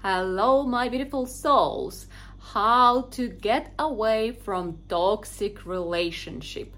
Hello, 0.00 0.62
my 0.62 0.88
beautiful 0.88 1.26
souls. 1.26 2.06
How 2.38 3.08
to 3.10 3.28
get 3.28 3.72
away 3.80 4.30
from 4.30 4.78
toxic 4.88 5.66
relationship. 5.66 6.76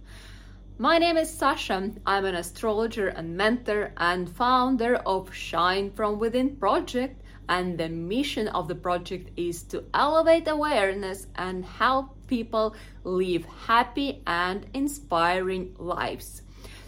My 0.79 0.97
name 0.97 1.19
is 1.19 1.29
Sasha. 1.29 1.91
I'm 2.07 2.25
an 2.25 2.35
astrologer 2.35 3.09
and 3.09 3.37
mentor 3.37 3.93
and 3.99 4.27
founder 4.27 4.97
of 5.05 5.35
Shine 5.35 5.91
From 5.91 6.19
Within 6.19 6.57
project. 6.57 7.21
And 7.47 7.77
the 7.77 7.91
mission 7.91 8.49
of 8.49 8.69
the 8.69 8.75
project 8.75 9.39
is 9.39 9.65
to 9.65 9.85
elevate 9.93 10.49
awareness 10.49 11.27
and 11.37 11.63
help 11.63 12.17
people 12.27 12.75
live 13.05 13.45
happy 13.67 14.23
and 14.27 14.65
inspiring 14.73 15.77
lives. 15.79 16.41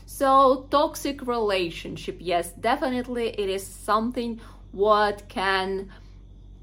So, 0.07 0.67
toxic 0.71 1.27
relationship, 1.27 2.17
yes, 2.21 2.53
definitely 2.53 3.29
it 3.39 3.51
is 3.51 3.67
something 3.67 4.41
what 4.73 5.29
can, 5.29 5.91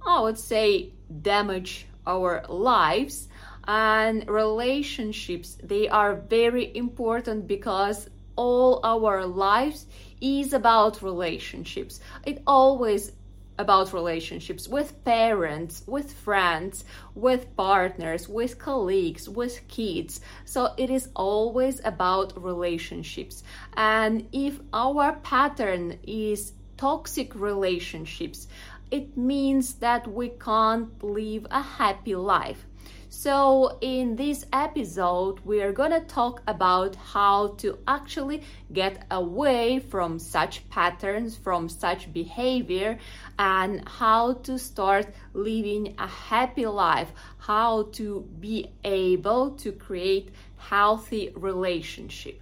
I 0.05 0.21
would 0.21 0.37
say, 0.37 0.93
damage 1.21 1.85
our 2.05 2.43
lives. 2.47 3.27
And 3.67 4.27
relationships, 4.27 5.57
they 5.63 5.87
are 5.89 6.15
very 6.15 6.75
important 6.75 7.47
because 7.47 8.09
all 8.35 8.79
our 8.83 9.25
lives 9.25 9.85
is 10.21 10.53
about 10.53 11.01
relationships. 11.01 11.99
It 12.25 12.41
always 12.47 13.11
about 13.59 13.91
relationships 13.91 14.69
with 14.69 15.03
parents, 15.03 15.83
with 15.85 16.13
friends, 16.13 16.85
with 17.13 17.53
partners, 17.57 18.29
with 18.29 18.57
colleagues, 18.57 19.27
with 19.27 19.67
kids. 19.67 20.21
So 20.45 20.73
it 20.77 20.89
is 20.89 21.09
always 21.13 21.81
about 21.83 22.41
relationships. 22.41 23.43
And 23.75 24.29
if 24.31 24.61
our 24.73 25.13
pattern 25.17 25.99
is 26.07 26.53
toxic 26.77 27.35
relationships, 27.35 28.47
it 28.91 29.15
means 29.17 29.75
that 29.75 30.11
we 30.11 30.29
can't 30.29 31.03
live 31.03 31.45
a 31.51 31.61
happy 31.61 32.15
life. 32.15 32.65
So, 33.11 33.79
in 33.81 34.15
this 34.15 34.45
episode, 34.53 35.39
we 35.43 35.61
are 35.61 35.73
to 35.91 36.01
talk 36.01 36.43
about 36.47 36.95
how 36.95 37.55
to 37.57 37.77
actually 37.87 38.43
get 38.71 39.05
away 39.09 39.79
from 39.79 40.19
such 40.19 40.69
patterns, 40.69 41.35
from 41.35 41.69
such 41.69 42.13
behavior, 42.13 42.99
and 43.37 43.87
how 43.87 44.33
to 44.43 44.59
start 44.59 45.07
living 45.33 45.95
a 45.97 46.07
happy 46.07 46.67
life, 46.67 47.11
how 47.39 47.89
to 47.93 48.27
be 48.39 48.71
able 48.83 49.51
to 49.51 49.71
create 49.71 50.29
healthy 50.57 51.31
relationship. 51.35 52.39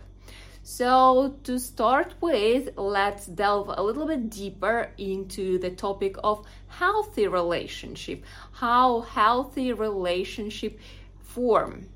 So, 0.69 1.37
to 1.45 1.59
start 1.59 2.15
with, 2.19 2.71
let's 2.75 3.25
delve 3.25 3.73
a 3.73 3.81
little 3.81 4.05
bit 4.05 4.29
deeper 4.29 4.91
into 4.97 5.59
the 5.59 5.69
topic 5.69 6.17
of 6.25 6.45
healthy 6.67 7.25
relationship, 7.25 8.25
how 8.51 8.99
healthy 8.99 9.71
relationship 9.71 10.77
form. 11.21 11.87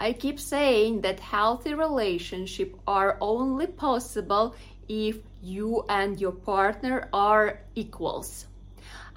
I 0.00 0.12
keep 0.12 0.40
saying 0.40 1.02
that 1.02 1.20
healthy 1.20 1.74
relationship 1.74 2.74
are 2.88 3.18
only 3.20 3.68
possible 3.68 4.56
if 4.88 5.18
you 5.40 5.84
and 5.88 6.20
your 6.20 6.32
partner 6.32 7.08
are 7.12 7.60
equals 7.76 8.46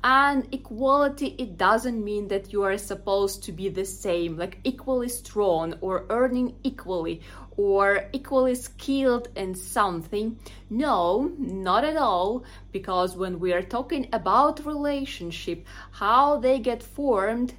and 0.03 0.45
equality 0.53 1.27
it 1.37 1.57
doesn't 1.57 2.03
mean 2.03 2.27
that 2.27 2.51
you 2.51 2.61
are 2.63 2.77
supposed 2.77 3.43
to 3.43 3.51
be 3.53 3.69
the 3.69 3.85
same 3.85 4.37
like 4.37 4.59
equally 4.65 5.07
strong 5.07 5.73
or 5.79 6.05
earning 6.09 6.55
equally 6.63 7.21
or 7.55 8.09
equally 8.13 8.55
skilled 8.55 9.27
in 9.35 9.55
something. 9.55 10.37
No 10.69 11.31
not 11.37 11.85
at 11.85 11.95
all 11.95 12.43
because 12.71 13.15
when 13.15 13.39
we 13.39 13.53
are 13.53 13.61
talking 13.61 14.09
about 14.11 14.65
relationship 14.65 15.65
how 15.91 16.37
they 16.37 16.59
get 16.59 16.83
formed 16.83 17.53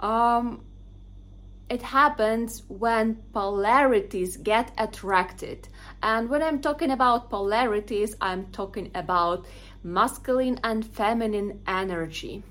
um, 0.00 0.64
it 1.70 1.80
happens 1.80 2.62
when 2.68 3.16
polarities 3.32 4.36
get 4.36 4.70
attracted. 4.76 5.68
And 6.02 6.28
when 6.28 6.42
i'm 6.42 6.60
talking 6.60 6.90
about 6.90 7.30
polarities 7.30 8.16
i'm 8.20 8.46
talking 8.46 8.90
about 8.94 9.46
masculine 9.84 10.58
and 10.64 10.84
feminine 10.84 11.60
energy. 11.66 12.42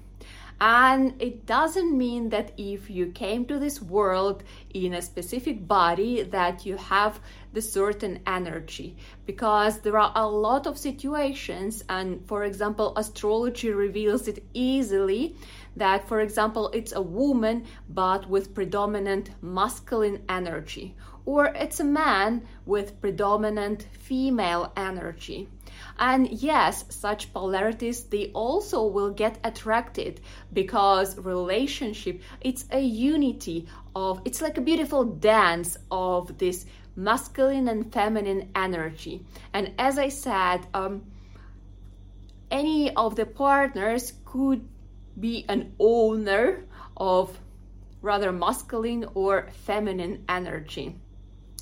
And 0.61 1.21
it 1.21 1.45
doesn't 1.45 1.97
mean 1.97 2.29
that 2.29 2.53
if 2.57 2.89
you 2.89 3.07
came 3.07 3.45
to 3.47 3.59
this 3.59 3.81
world 3.81 4.44
in 4.73 4.94
a 4.94 5.01
specific 5.01 5.67
body 5.67 6.23
that 6.23 6.66
you 6.66 6.77
have 6.77 7.19
the 7.51 7.61
certain 7.61 8.19
energy. 8.25 8.95
Because 9.25 9.79
there 9.79 9.97
are 9.97 10.13
a 10.16 10.25
lot 10.25 10.67
of 10.67 10.77
situations 10.77 11.83
and 11.89 12.25
for 12.27 12.44
example 12.44 12.94
astrology 12.95 13.71
reveals 13.71 14.27
it 14.27 14.44
easily 14.53 15.35
that 15.75 16.07
for 16.07 16.21
example 16.21 16.69
it's 16.69 16.94
a 16.94 17.01
woman 17.01 17.65
but 17.89 18.29
with 18.29 18.53
predominant 18.53 19.31
masculine 19.41 20.21
energy. 20.29 20.95
Or 21.25 21.47
it's 21.47 21.79
a 21.79 21.83
man 21.83 22.44
with 22.65 23.01
predominant 23.01 23.88
female 24.00 24.71
energy 24.77 25.50
and 25.98 26.30
yes, 26.30 26.86
such 26.90 27.34
polarities 27.34 28.04
they 28.04 28.31
also 28.34 28.86
will 28.86 29.12
get 29.12 29.38
attracted 29.44 30.22
because 30.52 31.18
relationship 31.18 32.22
it's 32.42 32.66
a 32.72 32.80
unity 32.80 33.68
of 33.96 34.22
it's 34.26 34.42
like 34.42 34.58
a 34.58 34.62
beautiful 34.62 35.04
dance 35.04 35.78
of 35.92 36.38
this 36.38 36.66
masculine 36.96 37.68
and 37.68 37.92
feminine 37.92 38.50
energy. 38.56 39.26
And 39.54 39.74
as 39.78 39.98
I 39.98 40.09
said, 40.09 40.66
um, 40.74 41.04
any 42.52 42.94
of 42.96 43.16
the 43.16 43.25
partners 43.25 44.14
could 44.25 44.68
be 45.20 45.46
an 45.50 45.74
owner 45.80 46.66
of 46.98 47.38
rather 48.02 48.31
masculine 48.31 49.06
or 49.14 49.50
feminine 49.66 50.24
energy. 50.28 50.96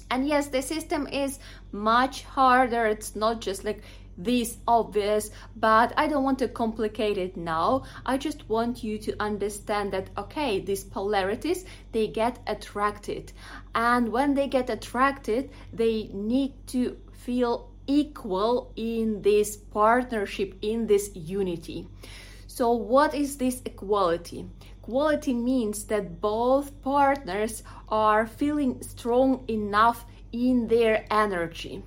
And 0.09 0.27
yes, 0.27 0.47
the 0.47 0.61
system 0.61 1.07
is 1.07 1.39
much 1.71 2.23
harder. 2.23 2.85
It's 2.87 3.15
not 3.15 3.39
just 3.39 3.63
like 3.63 3.81
this 4.17 4.57
obvious, 4.67 5.31
but 5.55 5.93
I 5.97 6.07
don't 6.07 6.23
want 6.23 6.39
to 6.39 6.47
complicate 6.47 7.17
it 7.17 7.37
now. 7.37 7.83
I 8.05 8.17
just 8.17 8.47
want 8.49 8.83
you 8.83 8.97
to 8.99 9.15
understand 9.21 9.91
that 9.93 10.09
okay, 10.17 10.59
these 10.59 10.83
polarities 10.83 11.65
they 11.91 12.07
get 12.07 12.39
attracted, 12.47 13.31
and 13.73 14.11
when 14.11 14.33
they 14.33 14.47
get 14.47 14.69
attracted, 14.69 15.49
they 15.73 16.09
need 16.13 16.53
to 16.67 16.97
feel 17.11 17.69
equal 17.87 18.71
in 18.75 19.21
this 19.21 19.57
partnership, 19.57 20.55
in 20.61 20.87
this 20.87 21.11
unity. 21.15 21.87
So, 22.47 22.71
what 22.71 23.13
is 23.13 23.37
this 23.37 23.61
equality? 23.65 24.45
Equality 24.83 25.33
means 25.33 25.85
that 25.85 26.19
both 26.19 26.81
partners 26.81 27.63
are 27.89 28.25
feeling 28.25 28.81
strong 28.81 29.45
enough 29.47 30.05
in 30.31 30.67
their 30.67 31.05
energy 31.11 31.83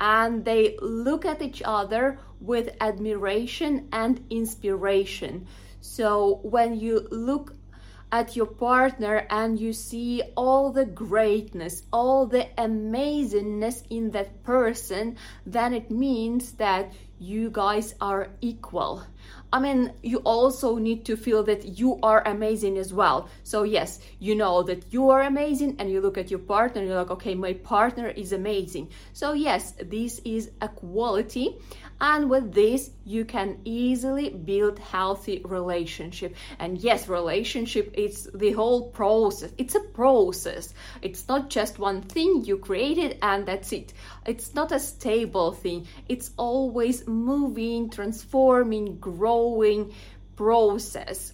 and 0.00 0.44
they 0.44 0.76
look 0.80 1.24
at 1.24 1.42
each 1.42 1.62
other 1.64 2.18
with 2.40 2.76
admiration 2.80 3.88
and 3.92 4.24
inspiration. 4.30 5.46
So 5.80 6.40
when 6.42 6.78
you 6.78 7.06
look 7.10 7.54
at 8.10 8.36
your 8.36 8.46
partner 8.46 9.26
and 9.28 9.60
you 9.60 9.72
see 9.72 10.22
all 10.36 10.72
the 10.72 10.86
greatness, 10.86 11.82
all 11.92 12.26
the 12.26 12.46
amazingness 12.56 13.82
in 13.90 14.10
that 14.12 14.42
person, 14.44 15.16
then 15.44 15.74
it 15.74 15.90
means 15.90 16.52
that 16.52 16.92
you 17.18 17.50
guys 17.50 17.94
are 18.00 18.28
equal. 18.40 19.02
I 19.52 19.60
mean, 19.60 19.92
you 20.02 20.18
also 20.18 20.76
need 20.76 21.06
to 21.06 21.16
feel 21.16 21.42
that 21.44 21.78
you 21.78 21.98
are 22.02 22.22
amazing 22.26 22.76
as 22.76 22.92
well. 22.92 23.28
So, 23.44 23.62
yes, 23.62 23.98
you 24.18 24.34
know 24.34 24.62
that 24.64 24.92
you 24.92 25.08
are 25.08 25.22
amazing, 25.22 25.76
and 25.78 25.90
you 25.90 26.00
look 26.00 26.18
at 26.18 26.30
your 26.30 26.40
partner 26.40 26.82
you're 26.82 26.96
like, 26.96 27.10
okay, 27.10 27.34
my 27.34 27.54
partner 27.54 28.08
is 28.08 28.32
amazing. 28.32 28.90
So, 29.14 29.32
yes, 29.32 29.72
this 29.80 30.20
is 30.24 30.50
a 30.60 30.68
quality 30.68 31.56
and 32.00 32.30
with 32.30 32.52
this 32.52 32.90
you 33.04 33.24
can 33.24 33.58
easily 33.64 34.30
build 34.30 34.78
healthy 34.78 35.40
relationship. 35.44 36.34
And 36.58 36.78
yes 36.78 37.08
relationship 37.08 37.92
is 37.94 38.30
the 38.34 38.52
whole 38.52 38.90
process. 38.90 39.52
It's 39.58 39.74
a 39.74 39.80
process. 39.80 40.74
It's 41.02 41.26
not 41.28 41.50
just 41.50 41.78
one 41.78 42.02
thing 42.02 42.44
you 42.44 42.58
created 42.58 43.18
and 43.22 43.46
that's 43.46 43.72
it. 43.72 43.92
It's 44.26 44.54
not 44.54 44.72
a 44.72 44.80
stable 44.80 45.52
thing. 45.52 45.86
It's 46.08 46.30
always 46.36 47.06
moving 47.06 47.90
transforming 47.90 48.98
growing 48.98 49.92
process 50.36 51.32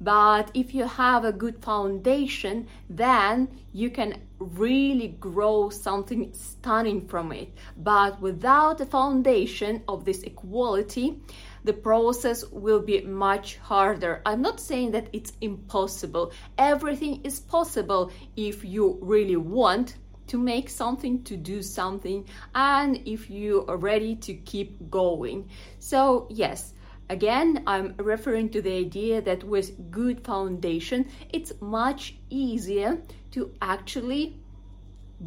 but 0.00 0.50
if 0.54 0.74
you 0.74 0.86
have 0.86 1.24
a 1.24 1.32
good 1.32 1.62
foundation, 1.62 2.66
then 2.90 3.48
you 3.72 3.90
can 3.90 4.20
really 4.38 5.08
grow 5.08 5.70
something 5.70 6.32
stunning 6.32 7.06
from 7.06 7.32
it. 7.32 7.52
But 7.76 8.20
without 8.20 8.78
the 8.78 8.86
foundation 8.86 9.82
of 9.88 10.04
this 10.04 10.22
equality, 10.22 11.20
the 11.64 11.72
process 11.72 12.44
will 12.50 12.80
be 12.80 13.00
much 13.00 13.56
harder. 13.56 14.20
I'm 14.26 14.42
not 14.42 14.60
saying 14.60 14.90
that 14.92 15.08
it's 15.12 15.32
impossible. 15.40 16.32
Everything 16.58 17.22
is 17.24 17.40
possible 17.40 18.12
if 18.36 18.64
you 18.64 18.98
really 19.00 19.36
want 19.36 19.96
to 20.26 20.38
make 20.38 20.68
something, 20.68 21.22
to 21.24 21.36
do 21.36 21.62
something, 21.62 22.26
and 22.54 23.00
if 23.06 23.30
you 23.30 23.64
are 23.68 23.76
ready 23.76 24.16
to 24.16 24.34
keep 24.34 24.90
going. 24.90 25.48
So, 25.78 26.26
yes, 26.30 26.72
Again, 27.10 27.62
I'm 27.66 27.94
referring 27.98 28.48
to 28.50 28.62
the 28.62 28.72
idea 28.72 29.20
that 29.22 29.44
with 29.44 29.90
good 29.90 30.24
foundation, 30.24 31.06
it's 31.32 31.52
much 31.60 32.14
easier 32.30 33.02
to 33.32 33.52
actually 33.60 34.38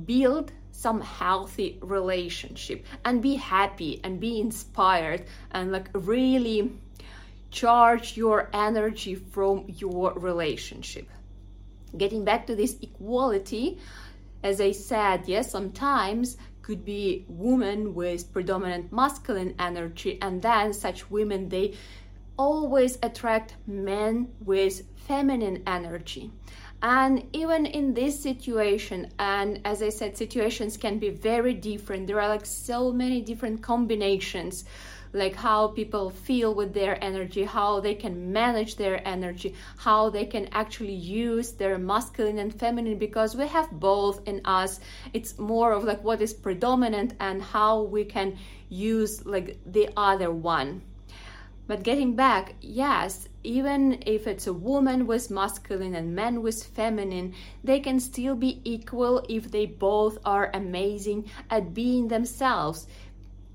build 0.06 0.52
some 0.72 1.02
healthy 1.02 1.80
relationship 1.82 2.86
and 3.06 3.22
be 3.22 3.36
happy 3.36 4.00
and 4.04 4.20
be 4.20 4.40
inspired 4.40 5.26
and 5.52 5.72
like 5.72 5.90
really 5.94 6.72
charge 7.52 8.18
your 8.18 8.50
energy 8.54 9.16
from 9.16 9.66
your 9.68 10.14
relationship. 10.14 11.10
Getting 11.96 12.26
back 12.26 12.48
to 12.48 12.56
this 12.56 12.76
equality, 12.82 13.80
as 14.44 14.62
I 14.62 14.72
said, 14.72 15.24
yes, 15.28 15.52
sometimes 15.52 16.38
could 16.68 16.84
be 16.84 17.24
women 17.30 17.96
with 17.96 18.30
predominant 18.34 18.92
masculine 18.92 19.56
energy 19.58 20.20
and 20.22 20.42
then 20.42 20.74
such 20.74 21.10
women 21.10 21.48
they 21.48 21.74
always 22.38 22.98
attract 23.02 23.56
men 23.66 24.28
with 24.44 24.84
feminine 25.08 25.64
energy. 25.66 26.30
And 26.82 27.26
even 27.32 27.66
in 27.66 27.94
this 27.94 28.22
situation 28.22 29.10
and 29.18 29.62
as 29.64 29.82
i 29.82 29.88
said 29.88 30.18
situations 30.18 30.76
can 30.76 31.00
be 31.00 31.10
very 31.10 31.54
different. 31.54 32.06
There 32.06 32.20
are 32.20 32.28
like 32.28 32.46
so 32.46 32.92
many 32.92 33.22
different 33.22 33.64
combinations 33.64 34.66
like 35.14 35.36
how 35.36 35.68
people 35.70 36.10
feel 36.10 36.54
with 36.54 36.74
their 36.74 37.02
energy, 37.04 37.44
how 37.44 37.80
they 37.80 37.96
can 37.96 38.32
manage 38.32 38.76
their 38.76 39.06
energy, 39.08 39.56
how 39.78 40.10
they 40.10 40.26
can 40.26 40.48
actually 40.52 40.94
use 40.94 41.52
their 41.52 41.78
masculine 41.78 42.40
and 42.40 42.54
feminine 42.54 42.98
because 42.98 43.36
we 43.36 43.48
have 43.48 43.72
both 43.72 44.28
in 44.28 44.42
us. 44.46 44.80
It's 45.14 45.38
more 45.38 45.72
of 45.72 45.84
like 45.84 46.04
what 46.04 46.22
is 46.22 46.34
predominant 46.34 47.14
and 47.20 47.42
how 47.42 47.84
we 47.84 48.06
can 48.06 48.38
use 48.70 49.26
like 49.26 49.58
the 49.66 49.90
other 49.96 50.32
one. 50.32 50.82
But 51.68 51.84
getting 51.84 52.16
back, 52.16 52.56
yes, 52.62 53.28
even 53.44 54.02
if 54.06 54.26
it's 54.26 54.48
a 54.48 54.54
woman 54.54 55.06
with 55.06 55.30
masculine 55.30 55.96
and 55.96 56.16
men 56.16 56.42
with 56.42 56.64
feminine, 56.64 57.34
they 57.62 57.82
can 57.82 58.00
still 58.00 58.36
be 58.36 58.62
equal 58.64 59.26
if 59.28 59.52
they 59.52 59.66
both 59.66 60.18
are 60.24 60.50
amazing 60.54 61.30
at 61.50 61.74
being 61.74 62.08
themselves 62.08 62.88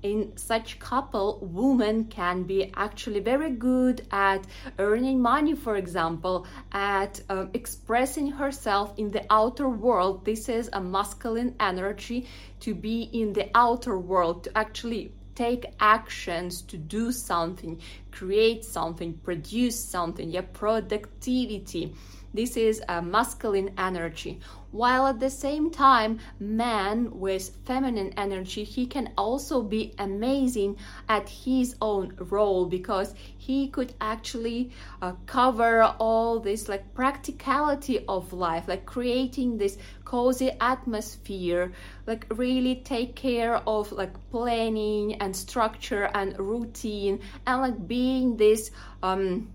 in 0.03 0.37
such 0.37 0.77
couple 0.79 1.39
woman 1.41 2.05
can 2.05 2.43
be 2.43 2.71
actually 2.75 3.21
very 3.21 3.51
good 3.51 4.05
at 4.11 4.45
earning 4.77 5.21
money 5.21 5.55
for 5.55 5.77
example 5.77 6.45
at 6.71 7.21
um, 7.29 7.49
expressing 7.53 8.31
herself 8.31 8.93
in 8.97 9.11
the 9.11 9.25
outer 9.29 9.69
world. 9.69 10.25
This 10.25 10.49
is 10.49 10.69
a 10.73 10.81
masculine 10.81 11.55
energy 11.59 12.27
to 12.59 12.75
be 12.75 13.03
in 13.13 13.33
the 13.33 13.49
outer 13.55 13.97
world 13.97 14.43
to 14.43 14.57
actually 14.57 15.13
take 15.35 15.65
actions 15.79 16.61
to 16.61 16.77
do 16.77 17.11
something 17.11 17.81
create 18.11 18.63
something 18.63 19.13
produce 19.13 19.83
something 19.83 20.29
yeah 20.29 20.41
productivity 20.53 21.95
this 22.33 22.57
is 22.57 22.81
a 22.89 23.01
masculine 23.01 23.71
energy. 23.77 24.39
While 24.71 25.05
at 25.05 25.19
the 25.19 25.29
same 25.29 25.69
time, 25.69 26.19
man 26.39 27.19
with 27.19 27.55
feminine 27.63 28.11
energy, 28.17 28.63
he 28.63 28.87
can 28.87 29.13
also 29.19 29.61
be 29.61 29.93
amazing 29.99 30.77
at 31.07 31.29
his 31.29 31.75
own 31.79 32.15
role 32.17 32.65
because 32.65 33.13
he 33.37 33.67
could 33.67 33.93
actually 34.01 34.71
uh, 34.99 35.13
cover 35.27 35.83
all 35.99 36.39
this 36.39 36.67
like 36.67 36.91
practicality 36.95 38.03
of 38.07 38.33
life, 38.33 38.67
like 38.67 38.87
creating 38.87 39.59
this 39.59 39.77
cozy 40.05 40.49
atmosphere, 40.59 41.71
like 42.07 42.25
really 42.31 42.77
take 42.77 43.15
care 43.15 43.57
of 43.67 43.91
like 43.91 44.13
planning 44.31 45.13
and 45.21 45.35
structure 45.35 46.09
and 46.15 46.37
routine 46.39 47.19
and 47.45 47.61
like 47.61 47.87
being 47.87 48.37
this 48.37 48.71
um 49.03 49.47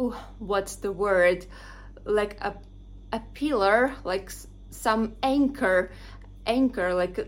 ooh, 0.00 0.14
what's 0.38 0.76
the 0.76 0.92
word 0.92 1.46
like 2.04 2.38
a 2.40 2.54
a 3.12 3.20
pillar 3.34 3.92
like 4.04 4.30
some 4.70 5.16
anchor 5.22 5.90
anchor 6.46 6.94
like 6.94 7.18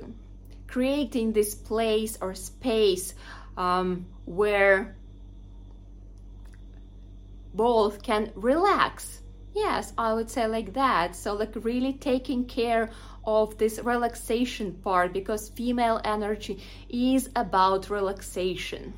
creating 0.66 1.32
this 1.32 1.54
place 1.54 2.16
or 2.20 2.34
space 2.34 3.14
um, 3.58 4.06
where 4.24 4.96
both 7.54 8.02
can 8.02 8.32
relax. 8.34 9.20
Yes 9.54 9.92
i 9.98 10.14
would 10.14 10.30
say 10.30 10.46
like 10.46 10.72
that. 10.72 11.14
So 11.14 11.34
like 11.34 11.54
really 11.56 11.92
taking 11.92 12.46
care 12.46 12.90
of 13.26 13.58
this 13.58 13.78
relaxation 13.78 14.72
part 14.72 15.12
because 15.12 15.50
female 15.50 16.00
energy 16.04 16.62
is 16.88 17.28
about 17.36 17.90
relaxation 17.90 18.94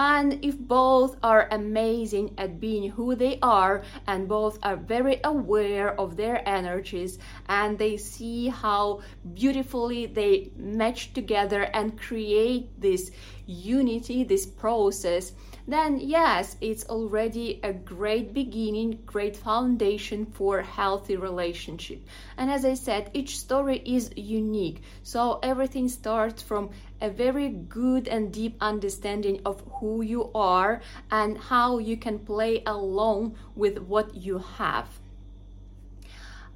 and 0.00 0.42
if 0.42 0.58
both 0.58 1.18
are 1.22 1.46
amazing 1.50 2.32
at 2.38 2.58
being 2.58 2.90
who 2.90 3.14
they 3.14 3.38
are 3.42 3.82
and 4.06 4.26
both 4.26 4.58
are 4.62 4.76
very 4.76 5.20
aware 5.24 5.90
of 6.00 6.16
their 6.16 6.40
energies 6.48 7.18
and 7.50 7.78
they 7.78 7.98
see 7.98 8.48
how 8.48 9.02
beautifully 9.34 10.06
they 10.06 10.50
match 10.56 11.12
together 11.12 11.64
and 11.74 12.00
create 12.00 12.80
this 12.80 13.10
unity, 13.44 14.24
this 14.24 14.46
process, 14.46 15.32
then 15.72 16.00
yes, 16.00 16.56
it's 16.60 16.84
already 16.86 17.60
a 17.62 17.72
great 17.72 18.32
beginning, 18.32 18.98
great 19.04 19.36
foundation 19.36 20.26
for 20.26 20.62
healthy 20.62 21.16
relationship. 21.16 22.02
And 22.36 22.50
as 22.50 22.64
I 22.64 22.74
said, 22.74 23.10
each 23.14 23.38
story 23.38 23.82
is 23.84 24.10
unique. 24.16 24.82
So 25.02 25.38
everything 25.42 25.88
starts 25.88 26.42
from 26.42 26.70
a 27.00 27.10
very 27.10 27.48
good 27.48 28.08
and 28.08 28.32
deep 28.32 28.56
understanding 28.60 29.40
of 29.44 29.62
who 29.74 30.02
you 30.02 30.30
are 30.34 30.80
and 31.10 31.36
how 31.36 31.78
you 31.78 31.96
can 31.96 32.18
play 32.18 32.62
along 32.66 33.36
with 33.54 33.78
what 33.78 34.14
you 34.14 34.38
have. 34.38 34.88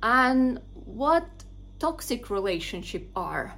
And 0.02 0.60
what 0.74 1.26
toxic 1.78 2.30
relationship 2.30 3.08
are 3.16 3.54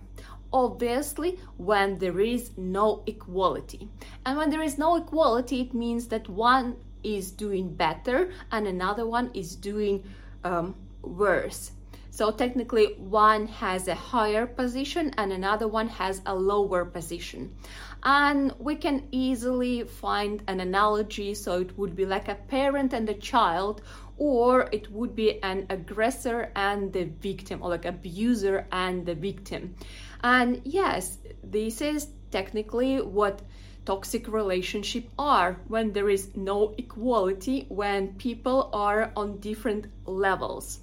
obviously 0.56 1.38
when 1.58 1.98
there 1.98 2.18
is 2.18 2.50
no 2.56 3.02
equality 3.06 3.88
and 4.24 4.38
when 4.38 4.48
there 4.50 4.62
is 4.62 4.78
no 4.78 4.96
equality 4.96 5.60
it 5.60 5.74
means 5.74 6.08
that 6.08 6.26
one 6.28 6.74
is 7.02 7.30
doing 7.30 7.68
better 7.74 8.30
and 8.50 8.66
another 8.66 9.06
one 9.06 9.30
is 9.34 9.54
doing 9.54 10.02
um, 10.44 10.74
worse 11.02 11.72
so 12.16 12.30
technically 12.30 12.94
one 12.96 13.46
has 13.46 13.88
a 13.88 13.94
higher 13.94 14.46
position 14.46 15.12
and 15.18 15.30
another 15.34 15.68
one 15.68 15.88
has 15.88 16.22
a 16.24 16.34
lower 16.34 16.86
position. 16.86 17.54
And 18.02 18.54
we 18.58 18.76
can 18.76 19.06
easily 19.12 19.82
find 19.82 20.42
an 20.48 20.60
analogy. 20.60 21.34
So 21.34 21.60
it 21.60 21.76
would 21.76 21.94
be 21.94 22.06
like 22.06 22.28
a 22.28 22.36
parent 22.36 22.94
and 22.94 23.06
a 23.10 23.12
child 23.12 23.82
or 24.16 24.70
it 24.72 24.90
would 24.90 25.14
be 25.14 25.42
an 25.42 25.66
aggressor 25.68 26.50
and 26.56 26.90
the 26.90 27.04
victim 27.04 27.62
or 27.62 27.68
like 27.68 27.84
an 27.84 27.96
abuser 27.96 28.66
and 28.72 29.04
the 29.04 29.14
victim. 29.14 29.74
And 30.26 30.60
yes, 30.64 31.18
this 31.44 31.80
is 31.80 32.08
technically 32.32 33.00
what 33.00 33.42
toxic 33.84 34.26
relationship 34.26 35.04
are 35.16 35.56
when 35.68 35.92
there 35.92 36.10
is 36.10 36.36
no 36.36 36.74
equality 36.76 37.66
when 37.68 38.12
people 38.14 38.68
are 38.72 39.12
on 39.16 39.38
different 39.38 39.86
levels. 40.04 40.80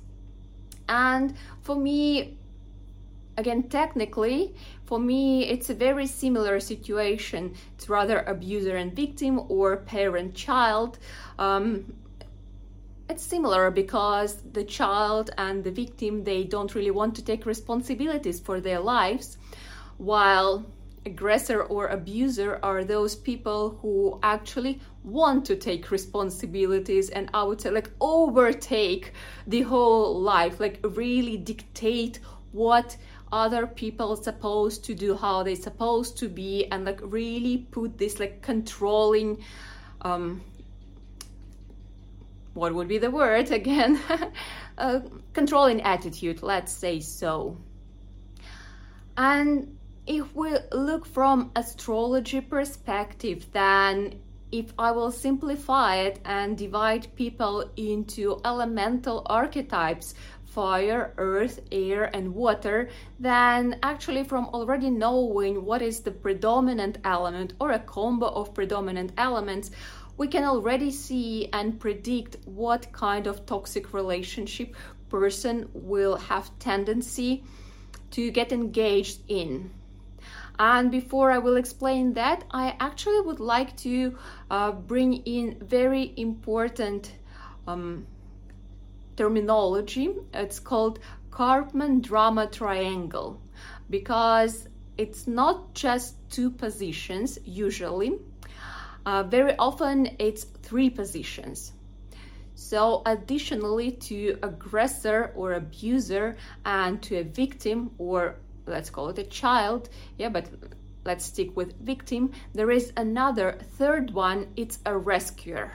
And 0.88 1.36
for 1.62 1.76
me 1.76 2.38
again 3.36 3.64
technically 3.64 4.56
for 4.86 5.00
me 5.00 5.44
it's 5.50 5.70
a 5.70 5.74
very 5.74 6.08
similar 6.08 6.62
situation. 6.62 7.54
It's 7.76 7.90
rather 7.90 8.20
abuser 8.22 8.78
and 8.78 8.96
victim 8.96 9.42
or 9.50 9.76
parent 9.76 10.36
child 10.36 11.00
um, 11.38 11.94
it's 13.10 13.24
similar 13.24 13.70
because 13.72 14.38
the 14.54 14.64
child 14.64 15.30
and 15.38 15.64
the 15.64 15.72
victim 15.72 16.24
they 16.24 16.44
don't 16.44 16.74
really 16.76 16.92
want 16.92 17.16
to 17.16 17.24
take 17.24 17.46
responsibilities 17.46 18.40
for 18.40 18.62
their 18.62 18.80
lives 18.80 19.38
while 19.98 20.66
aggressor 21.06 21.62
or 21.62 21.88
abuser 21.88 22.60
are 22.64 22.84
those 22.84 23.16
people 23.16 23.78
who 23.82 24.20
actually 24.24 24.80
want 25.04 25.46
to 25.46 25.56
take 25.56 25.92
responsibilities 25.92 27.10
and 27.10 27.30
I 27.34 27.44
would 27.44 27.60
say 27.62 27.72
like 27.72 27.92
overtake 28.00 29.14
the 29.46 29.62
whole 29.62 30.22
life, 30.22 30.60
like 30.60 30.80
really 30.84 31.38
dictate 31.38 32.20
what 32.52 32.96
other 33.32 33.68
people 33.68 34.16
supposed 34.16 34.86
to 34.86 34.94
do, 34.94 35.16
how 35.16 35.44
they 35.44 35.56
supposed 35.56 36.18
to 36.20 36.30
be, 36.30 36.68
and 36.72 36.86
like 36.86 37.00
really 37.04 37.58
put 37.58 37.98
this 37.98 38.20
like 38.20 38.42
controlling 38.42 39.44
um 40.02 40.42
what 42.54 42.74
would 42.74 42.88
be 42.88 42.98
the 42.98 43.12
word 43.12 43.52
again? 43.52 44.00
controlling 45.34 45.82
attitude, 45.82 46.44
let's 46.44 46.72
say 46.72 47.00
so. 47.00 47.58
And 49.18 49.78
if 50.06 50.36
we 50.36 50.56
look 50.72 51.06
from 51.06 51.52
astrology 51.56 52.42
perspective, 52.42 53.46
then 53.54 54.20
if 54.52 54.72
I 54.78 54.92
will 54.92 55.12
simplify 55.12 55.96
it 55.96 56.20
and 56.26 56.56
divide 56.56 57.16
people 57.16 57.72
into 57.76 58.40
elemental 58.46 59.24
archetypes, 59.26 60.14
fire, 60.46 61.14
earth, 61.18 61.60
air, 61.72 62.16
and 62.16 62.36
water, 62.36 62.90
then 63.20 63.80
actually, 63.82 64.24
from 64.24 64.46
already 64.54 64.92
knowing 64.92 65.66
what 65.66 65.82
is 65.82 66.02
the 66.02 66.12
predominant 66.12 67.00
element 67.04 67.54
or 67.60 67.72
a 67.72 67.80
combo 67.80 68.28
of 68.28 68.54
predominant 68.54 69.12
elements, 69.18 69.72
we 70.18 70.28
can 70.28 70.44
already 70.44 70.92
see 70.92 71.50
and 71.54 71.80
predict 71.80 72.38
what 72.46 72.92
kind 72.92 73.28
of 73.28 73.46
toxic 73.46 73.94
relationship 73.94 74.76
person 75.10 75.70
will 75.74 76.16
have 76.18 76.50
tendency 76.60 77.44
to 78.12 78.32
get 78.32 78.52
engaged 78.52 79.20
in 79.28 79.72
and 80.60 80.92
before 80.92 81.32
I 81.32 81.40
will 81.40 81.58
explain 81.58 82.14
that, 82.14 82.44
I 82.52 82.76
actually 82.80 83.22
would 83.22 83.40
like 83.40 83.76
to 83.78 84.18
uh, 84.52 84.72
bring 84.72 85.14
in 85.14 85.58
very 85.60 86.14
important 86.16 87.12
um, 87.68 88.06
terminology. 89.18 90.14
It's 90.34 90.60
called 90.60 91.00
Karpman 91.32 92.02
drama 92.02 92.48
triangle 92.48 93.42
because 93.90 94.68
it's 94.98 95.26
not 95.28 95.74
just 95.74 96.16
two 96.30 96.52
positions 96.52 97.40
usually. 97.46 98.20
Uh, 99.06 99.24
very 99.24 99.56
often 99.58 100.10
it's 100.20 100.44
three 100.44 100.90
positions. 100.90 101.74
So, 102.56 103.02
additionally 103.06 103.92
to 103.92 104.38
aggressor 104.44 105.32
or 105.36 105.54
abuser 105.54 106.38
and 106.66 107.02
to 107.04 107.18
a 107.18 107.24
victim 107.24 107.92
or 107.98 108.36
let's 108.66 108.90
call 108.90 109.10
it 109.10 109.20
a 109.20 109.24
child, 109.24 109.90
yeah, 110.18 110.30
but 110.30 110.48
let's 111.06 111.26
stick 111.26 111.56
with 111.58 111.78
victim, 111.82 112.32
there 112.54 112.72
is 112.72 112.94
another 112.96 113.58
third 113.78 114.12
one, 114.12 114.48
it's 114.56 114.80
a 114.86 114.98
rescuer. 114.98 115.72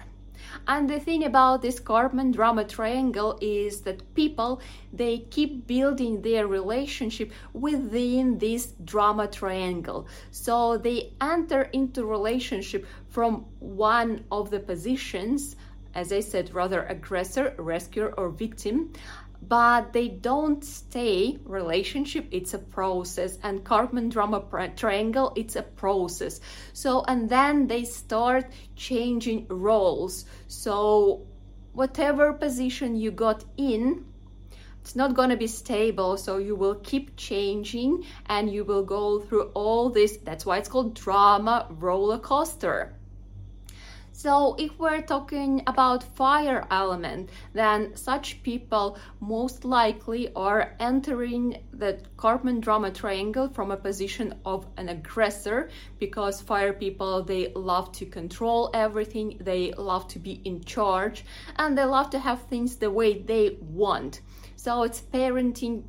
And 0.66 0.88
the 0.88 1.00
thing 1.00 1.24
about 1.24 1.62
this 1.62 1.80
Karpman 1.80 2.32
drama 2.32 2.64
triangle 2.64 3.38
is 3.40 3.82
that 3.82 4.14
people 4.14 4.60
they 4.92 5.18
keep 5.18 5.66
building 5.66 6.22
their 6.22 6.46
relationship 6.46 7.32
within 7.52 8.38
this 8.38 8.74
drama 8.84 9.26
triangle. 9.28 10.06
So 10.30 10.78
they 10.78 11.12
enter 11.20 11.62
into 11.72 12.04
relationship 12.04 12.86
from 13.08 13.46
one 13.58 14.24
of 14.30 14.50
the 14.50 14.60
positions, 14.60 15.56
as 15.94 16.12
I 16.12 16.20
said, 16.20 16.54
rather 16.54 16.84
aggressor, 16.84 17.54
rescuer, 17.58 18.14
or 18.16 18.28
victim, 18.30 18.92
but 19.42 19.92
they 19.92 20.08
don't 20.08 20.64
stay 20.64 21.38
relationship 21.44 22.26
it's 22.30 22.54
a 22.54 22.58
process 22.58 23.38
and 23.42 23.64
Karpman 23.64 24.10
drama 24.10 24.42
triangle 24.76 25.32
it's 25.36 25.56
a 25.56 25.62
process. 25.62 26.40
So 26.72 27.04
and 27.06 27.28
then 27.28 27.66
they 27.66 27.84
start 27.84 28.46
changing 28.76 29.46
roles. 29.48 30.24
So 30.48 31.26
whatever 31.72 32.32
position 32.32 32.96
you 32.96 33.10
got 33.10 33.44
in 33.56 34.04
it's 34.80 34.96
not 34.96 35.14
going 35.14 35.30
to 35.30 35.36
be 35.36 35.46
stable 35.46 36.16
so 36.16 36.38
you 36.38 36.56
will 36.56 36.76
keep 36.76 37.16
changing 37.16 38.04
and 38.26 38.50
you 38.50 38.64
will 38.64 38.82
go 38.82 39.20
through 39.20 39.50
all 39.54 39.90
this 39.90 40.16
that's 40.24 40.46
why 40.46 40.56
it's 40.56 40.68
called 40.68 40.94
drama 40.94 41.66
roller 41.70 42.18
coaster 42.18 42.97
so 44.18 44.56
if 44.58 44.76
we're 44.80 45.00
talking 45.00 45.62
about 45.68 46.02
fire 46.16 46.66
element, 46.72 47.30
then 47.52 47.94
such 47.94 48.42
people 48.42 48.98
most 49.20 49.64
likely 49.64 50.32
are 50.34 50.74
entering 50.80 51.62
the 51.72 52.00
Karpman 52.16 52.60
drama 52.60 52.90
triangle 52.90 53.48
from 53.48 53.70
a 53.70 53.76
position 53.76 54.34
of 54.44 54.66
an 54.76 54.88
aggressor 54.88 55.70
because 56.00 56.40
fire 56.40 56.72
people 56.72 57.22
they 57.22 57.52
love 57.54 57.92
to 57.92 58.06
control 58.06 58.70
everything, 58.74 59.38
they 59.40 59.72
love 59.74 60.08
to 60.08 60.18
be 60.18 60.32
in 60.44 60.64
charge, 60.64 61.24
and 61.54 61.78
they 61.78 61.84
love 61.84 62.10
to 62.10 62.18
have 62.18 62.42
things 62.42 62.74
the 62.74 62.90
way 62.90 63.22
they 63.22 63.56
want. 63.60 64.22
So 64.56 64.82
it's 64.82 65.00
parenting 65.00 65.84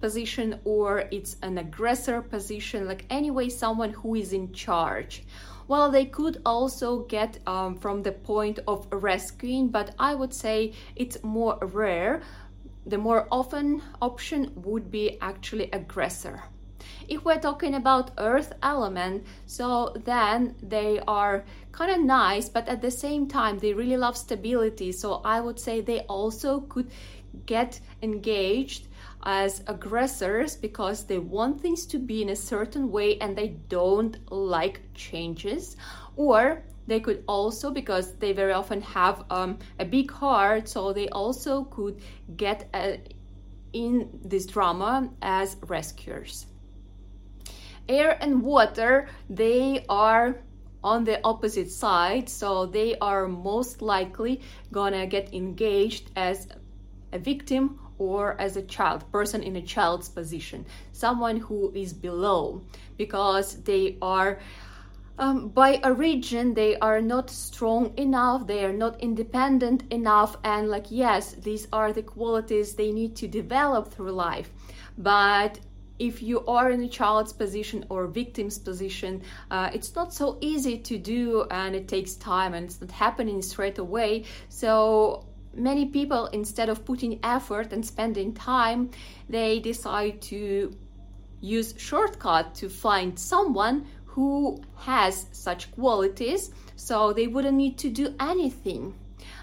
position 0.00 0.60
or 0.64 1.04
it's 1.10 1.36
an 1.42 1.58
aggressor 1.58 2.22
position, 2.22 2.86
like 2.86 3.04
anyway, 3.10 3.48
someone 3.48 3.92
who 3.92 4.14
is 4.14 4.32
in 4.32 4.52
charge. 4.52 5.22
Well, 5.68 5.90
they 5.90 6.06
could 6.06 6.40
also 6.46 7.00
get 7.00 7.38
um, 7.46 7.76
from 7.76 8.02
the 8.02 8.12
point 8.12 8.58
of 8.66 8.88
rescuing, 8.90 9.68
but 9.68 9.94
I 9.98 10.14
would 10.14 10.32
say 10.32 10.72
it's 10.96 11.22
more 11.22 11.58
rare. 11.60 12.22
The 12.86 12.96
more 12.96 13.28
often 13.30 13.82
option 14.00 14.50
would 14.56 14.90
be 14.90 15.18
actually 15.20 15.70
aggressor. 15.70 16.44
If 17.06 17.24
we're 17.24 17.38
talking 17.38 17.74
about 17.74 18.12
earth 18.16 18.54
element, 18.62 19.26
so 19.44 19.94
then 20.04 20.54
they 20.62 21.00
are 21.06 21.44
kind 21.72 21.90
of 21.90 22.00
nice, 22.00 22.48
but 22.48 22.66
at 22.66 22.80
the 22.80 22.90
same 22.90 23.26
time, 23.28 23.58
they 23.58 23.74
really 23.74 23.98
love 23.98 24.16
stability. 24.16 24.92
So 24.92 25.20
I 25.22 25.40
would 25.40 25.60
say 25.60 25.82
they 25.82 26.00
also 26.00 26.60
could 26.60 26.90
get 27.44 27.80
engaged 28.02 28.87
as 29.22 29.62
aggressors 29.66 30.56
because 30.56 31.04
they 31.04 31.18
want 31.18 31.60
things 31.60 31.86
to 31.86 31.98
be 31.98 32.22
in 32.22 32.30
a 32.30 32.36
certain 32.36 32.90
way 32.90 33.18
and 33.18 33.36
they 33.36 33.48
don't 33.68 34.16
like 34.30 34.80
changes. 34.94 35.76
Or 36.16 36.62
they 36.86 37.00
could 37.00 37.22
also 37.28 37.70
because 37.70 38.14
they 38.14 38.32
very 38.32 38.52
often 38.52 38.80
have 38.80 39.24
um, 39.30 39.58
a 39.78 39.84
big 39.84 40.10
heart 40.10 40.68
so 40.68 40.92
they 40.92 41.08
also 41.10 41.64
could 41.64 42.00
get 42.36 42.68
a, 42.74 42.94
uh, 42.94 42.96
in 43.74 44.08
this 44.24 44.46
drama 44.46 45.10
as 45.20 45.56
rescuers. 45.66 46.46
Air 47.88 48.16
and 48.22 48.42
water 48.42 49.08
they 49.28 49.84
are 49.88 50.40
on 50.82 51.04
the 51.04 51.20
opposite 51.24 51.70
side 51.70 52.28
so 52.28 52.64
they 52.64 52.96
are 52.98 53.28
most 53.28 53.82
likely 53.82 54.40
gonna 54.72 55.06
get 55.06 55.34
engaged 55.34 56.10
as 56.16 56.48
a 57.12 57.18
victim 57.18 57.78
or 57.98 58.40
as 58.40 58.56
a 58.56 58.62
child, 58.62 59.10
person 59.12 59.42
in 59.42 59.56
a 59.56 59.62
child's 59.62 60.08
position, 60.08 60.64
someone 60.92 61.36
who 61.36 61.72
is 61.74 61.92
below, 61.92 62.62
because 62.96 63.62
they 63.62 63.96
are 64.00 64.38
um, 65.18 65.48
by 65.48 65.80
origin 65.82 66.54
they 66.54 66.78
are 66.78 67.00
not 67.00 67.28
strong 67.28 67.92
enough 67.96 68.46
they 68.46 68.64
are 68.64 68.72
not 68.72 69.00
independent 69.00 69.82
enough 69.90 70.36
and 70.44 70.68
like 70.68 70.86
yes 70.90 71.32
these 71.32 71.66
are 71.72 71.92
the 71.92 72.04
qualities 72.04 72.74
they 72.74 72.92
need 72.92 73.16
to 73.16 73.26
develop 73.26 73.92
through 73.92 74.12
life 74.12 74.52
but 74.96 75.58
if 75.98 76.22
you 76.22 76.44
are 76.46 76.70
in 76.70 76.80
a 76.82 76.88
child's 76.88 77.32
position 77.32 77.84
or 77.88 78.06
victim's 78.06 78.58
position, 78.58 79.22
uh, 79.50 79.70
it's 79.72 79.94
not 79.96 80.14
so 80.14 80.38
easy 80.40 80.78
to 80.78 80.96
do 80.96 81.44
and 81.50 81.74
it 81.74 81.88
takes 81.88 82.14
time 82.14 82.54
and 82.54 82.66
it's 82.66 82.80
not 82.80 82.90
happening 82.90 83.42
straight 83.42 83.78
away. 83.78 84.24
So 84.48 85.26
many 85.58 85.86
people 85.86 86.26
instead 86.26 86.68
of 86.68 86.84
putting 86.84 87.18
effort 87.22 87.72
and 87.72 87.84
spending 87.84 88.32
time 88.32 88.90
they 89.28 89.60
decide 89.60 90.20
to 90.22 90.74
use 91.40 91.74
shortcut 91.76 92.54
to 92.54 92.68
find 92.68 93.18
someone 93.18 93.86
who 94.04 94.60
has 94.76 95.26
such 95.32 95.70
qualities 95.72 96.50
so 96.76 97.12
they 97.12 97.26
wouldn't 97.26 97.56
need 97.56 97.78
to 97.78 97.90
do 97.90 98.14
anything. 98.18 98.94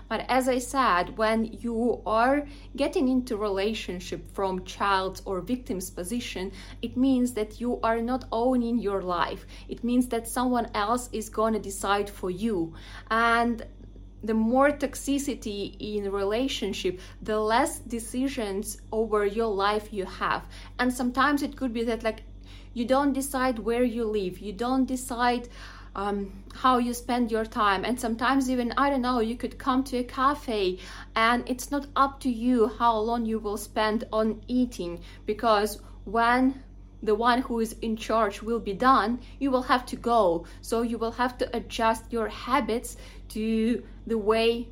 But 0.07 0.25
as 0.29 0.47
i 0.47 0.59
said 0.59 1.17
when 1.17 1.45
you 1.45 2.01
are 2.05 2.45
getting 2.75 3.07
into 3.07 3.37
relationship 3.37 4.21
from 4.33 4.63
child 4.63 5.21
or 5.25 5.41
victim's 5.41 5.89
position 5.89 6.51
it 6.81 6.95
means 6.95 7.33
that 7.33 7.59
you 7.59 7.79
are 7.81 8.01
not 8.01 8.25
owning 8.31 8.77
your 8.77 9.01
life. 9.01 9.45
It 9.67 9.83
means 9.83 10.07
that 10.09 10.27
someone 10.27 10.69
else 10.75 11.09
is 11.11 11.29
going 11.29 11.53
to 11.53 11.59
decide 11.59 12.09
for 12.09 12.29
you. 12.29 12.73
And 13.09 13.65
the 14.25 14.33
more 14.33 14.71
toxicity 14.71 15.75
in 15.79 16.11
relationship 16.11 16.99
the 17.21 17.39
less 17.39 17.79
decisions 17.79 18.81
over 18.91 19.25
your 19.25 19.47
life 19.47 19.89
you 19.91 20.05
have. 20.05 20.43
And 20.79 20.93
sometimes 20.93 21.43
it 21.43 21.55
could 21.55 21.73
be 21.73 21.83
that 21.83 22.03
like 22.03 22.23
you 22.73 22.85
don't 22.85 23.13
decide 23.13 23.59
where 23.59 23.83
you 23.83 24.05
live. 24.05 24.39
You 24.39 24.53
don't 24.53 24.85
decide 24.85 25.47
um, 25.95 26.43
how 26.53 26.77
you 26.77 26.93
spend 26.93 27.31
your 27.31 27.45
time. 27.45 27.85
And 27.85 27.99
sometimes 27.99 28.49
even 28.49 28.73
i 28.77 28.89
don't 28.89 29.01
know 29.01 29.19
you 29.19 29.37
could 29.37 29.57
come 29.57 29.83
to 29.85 29.97
a 29.97 30.03
cafe 30.03 30.79
and 31.15 31.43
it's 31.47 31.71
not 31.71 31.87
up 31.95 32.19
to 32.21 32.29
you 32.29 32.71
how 32.79 32.97
long 32.97 33.25
you 33.25 33.39
will 33.39 33.57
spend 33.57 34.03
on 34.11 34.41
eating 34.47 34.99
because 35.25 35.79
when 36.03 36.63
the 37.05 37.15
one 37.15 37.41
who 37.41 37.59
is 37.59 37.73
in 37.81 37.95
charge 37.95 38.41
will 38.41 38.59
be 38.59 38.73
done, 38.73 39.19
you 39.39 39.51
will 39.51 39.61
have 39.63 39.85
to 39.85 39.95
go. 39.95 40.45
So 40.61 40.81
you 40.81 40.97
will 40.97 41.11
have 41.11 41.37
to 41.37 41.55
adjust 41.55 42.11
your 42.11 42.27
habits 42.27 42.97
to 43.29 43.83
the 44.07 44.17
way 44.17 44.67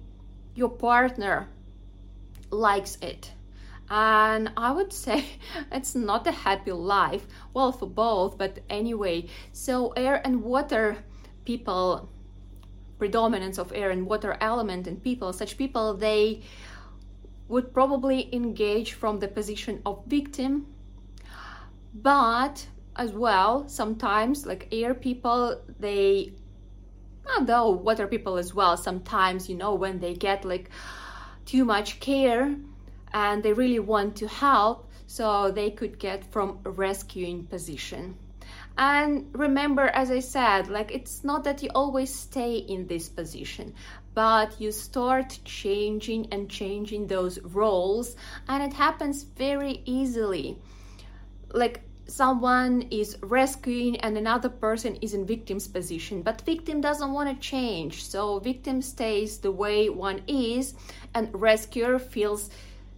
your 0.56 0.70
partner 0.70 1.50
likes 2.50 2.98
it. 3.02 3.32
And 3.90 4.52
I 4.56 4.72
would 4.72 4.94
say 5.06 5.26
it's 5.72 5.96
not 5.96 6.28
a 6.28 6.32
happy 6.32 6.72
life. 6.72 7.26
Well, 7.54 7.72
for 7.72 7.88
both, 7.88 8.38
but 8.38 8.60
anyway. 8.70 9.28
So, 9.52 9.90
air 9.92 10.22
and 10.24 10.44
water 10.44 10.98
people, 11.46 12.10
predominance 12.98 13.58
of 13.58 13.74
air 13.74 13.92
and 13.92 14.06
water 14.08 14.38
element 14.40 14.88
in 14.88 14.98
people, 14.98 15.34
such 15.34 15.58
people, 15.58 15.94
they 15.96 16.42
would 17.48 17.74
probably 17.74 18.34
engage 18.34 18.94
from 18.94 19.20
the 19.20 19.28
position 19.28 19.82
of 19.86 20.04
victim 20.08 20.66
but 21.94 22.66
as 22.96 23.12
well 23.12 23.68
sometimes 23.68 24.46
like 24.46 24.68
air 24.72 24.94
people 24.94 25.60
they 25.80 26.34
although 27.38 27.70
water 27.70 28.08
people 28.08 28.38
as 28.38 28.54
well 28.54 28.78
sometimes 28.78 29.50
you 29.50 29.56
know 29.56 29.74
when 29.74 30.00
they 30.00 30.14
get 30.14 30.46
like 30.46 30.70
too 31.46 31.66
much 31.66 32.00
care 32.00 32.56
and 33.14 33.44
they 33.44 33.54
really 33.54 33.80
want 33.80 34.16
to 34.16 34.28
help 34.28 34.90
so 35.08 35.52
they 35.52 35.70
could 35.70 36.00
get 36.00 36.26
from 36.32 36.58
rescuing 36.64 37.46
position. 37.46 38.18
And 38.76 39.30
remember 39.34 39.84
as 39.84 40.10
i 40.10 40.20
said 40.20 40.68
like 40.68 40.92
it's 40.92 41.24
not 41.24 41.44
that 41.44 41.62
you 41.62 41.70
always 41.76 42.14
stay 42.14 42.56
in 42.58 42.88
this 42.88 43.08
position 43.08 43.76
but 44.16 44.60
you 44.60 44.72
start 44.72 45.40
changing 45.46 46.28
and 46.32 46.50
changing 46.50 47.08
those 47.08 47.40
roles 47.40 48.16
and 48.48 48.64
it 48.64 48.74
happens 48.74 49.24
very 49.24 49.82
easily. 49.86 50.58
Like 51.52 51.82
someone 52.08 52.82
is 52.92 53.18
rescuing 53.22 53.96
and 53.98 54.18
another 54.18 54.50
person 54.50 54.96
is 55.02 55.14
in 55.14 55.26
victim's 55.26 55.68
position 55.68 56.22
but 56.22 56.42
victim 56.42 56.82
doesn't 56.82 57.14
want 57.14 57.30
to 57.30 57.48
change 57.48 58.06
so 58.06 58.40
victim 58.40 58.82
stays 58.82 59.38
the 59.38 59.52
way 59.52 59.90
one 59.90 60.22
is 60.28 60.74
and 61.16 61.30
rescuer 61.34 61.98
feels 61.98 62.50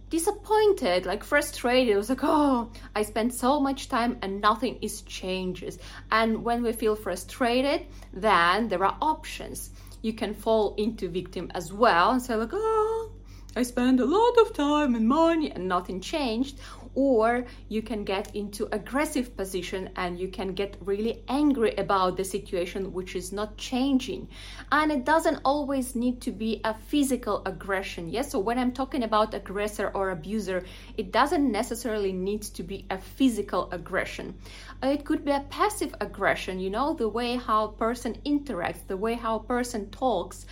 disappointed, 0.08 1.04
like 1.04 1.24
frustrated. 1.24 1.94
It 1.94 1.96
was 1.96 2.08
like, 2.08 2.22
oh, 2.22 2.70
I 2.94 3.02
spent 3.02 3.34
so 3.34 3.60
much 3.60 3.88
time 3.88 4.18
and 4.22 4.40
nothing 4.40 4.78
is 4.80 5.02
changes. 5.02 5.78
And 6.10 6.44
when 6.44 6.62
we 6.62 6.72
feel 6.72 6.94
frustrated, 6.94 7.86
then 8.12 8.68
there 8.68 8.84
are 8.84 8.96
options. 9.02 9.70
You 10.02 10.12
can 10.12 10.34
fall 10.34 10.74
into 10.76 11.08
victim 11.08 11.50
as 11.54 11.72
well 11.72 12.12
and 12.12 12.22
say 12.22 12.36
like, 12.36 12.50
oh, 12.52 13.10
I 13.56 13.62
spent 13.62 14.00
a 14.00 14.04
lot 14.04 14.38
of 14.38 14.54
time 14.54 14.94
and 14.94 15.08
money 15.08 15.50
and 15.50 15.66
nothing 15.66 16.00
changed 16.00 16.60
or 16.96 17.44
you 17.68 17.82
can 17.82 18.02
get 18.02 18.34
into 18.34 18.68
aggressive 18.72 19.36
position 19.36 19.90
and 19.94 20.18
you 20.18 20.26
can 20.26 20.54
get 20.54 20.76
really 20.80 21.22
angry 21.28 21.74
about 21.76 22.16
the 22.16 22.24
situation 22.24 22.92
which 22.92 23.14
is 23.14 23.32
not 23.32 23.56
changing. 23.56 24.26
And 24.72 24.90
it 24.90 25.04
doesn't 25.04 25.40
always 25.44 25.94
need 25.94 26.20
to 26.22 26.32
be 26.32 26.60
a 26.64 26.74
physical 26.74 27.42
aggression. 27.46 28.08
Yes 28.08 28.30
so 28.30 28.40
when 28.40 28.58
i'm 28.58 28.72
talking 28.72 29.04
about 29.04 29.34
aggressor 29.34 29.88
or 29.94 30.10
abuser 30.10 30.64
it 30.96 31.12
doesn't 31.12 31.52
necessarily 31.52 32.12
need 32.12 32.42
to 32.42 32.62
be 32.62 32.86
a 32.90 32.98
physical 32.98 33.68
aggression. 33.70 34.34
Uh, 34.82 34.88
it 34.88 35.04
could 35.04 35.24
be 35.24 35.30
a 35.30 35.44
passive 35.50 35.94
aggression 36.00 36.58
you 36.58 36.70
know 36.70 36.94
the 36.94 37.08
way 37.08 37.36
how 37.36 37.64
a 37.64 37.72
person 37.72 38.16
interacts 38.24 38.86
the 38.86 38.96
way 38.96 39.14
how 39.14 39.36
a 39.36 39.42
person 39.42 39.90
talks 39.90 40.46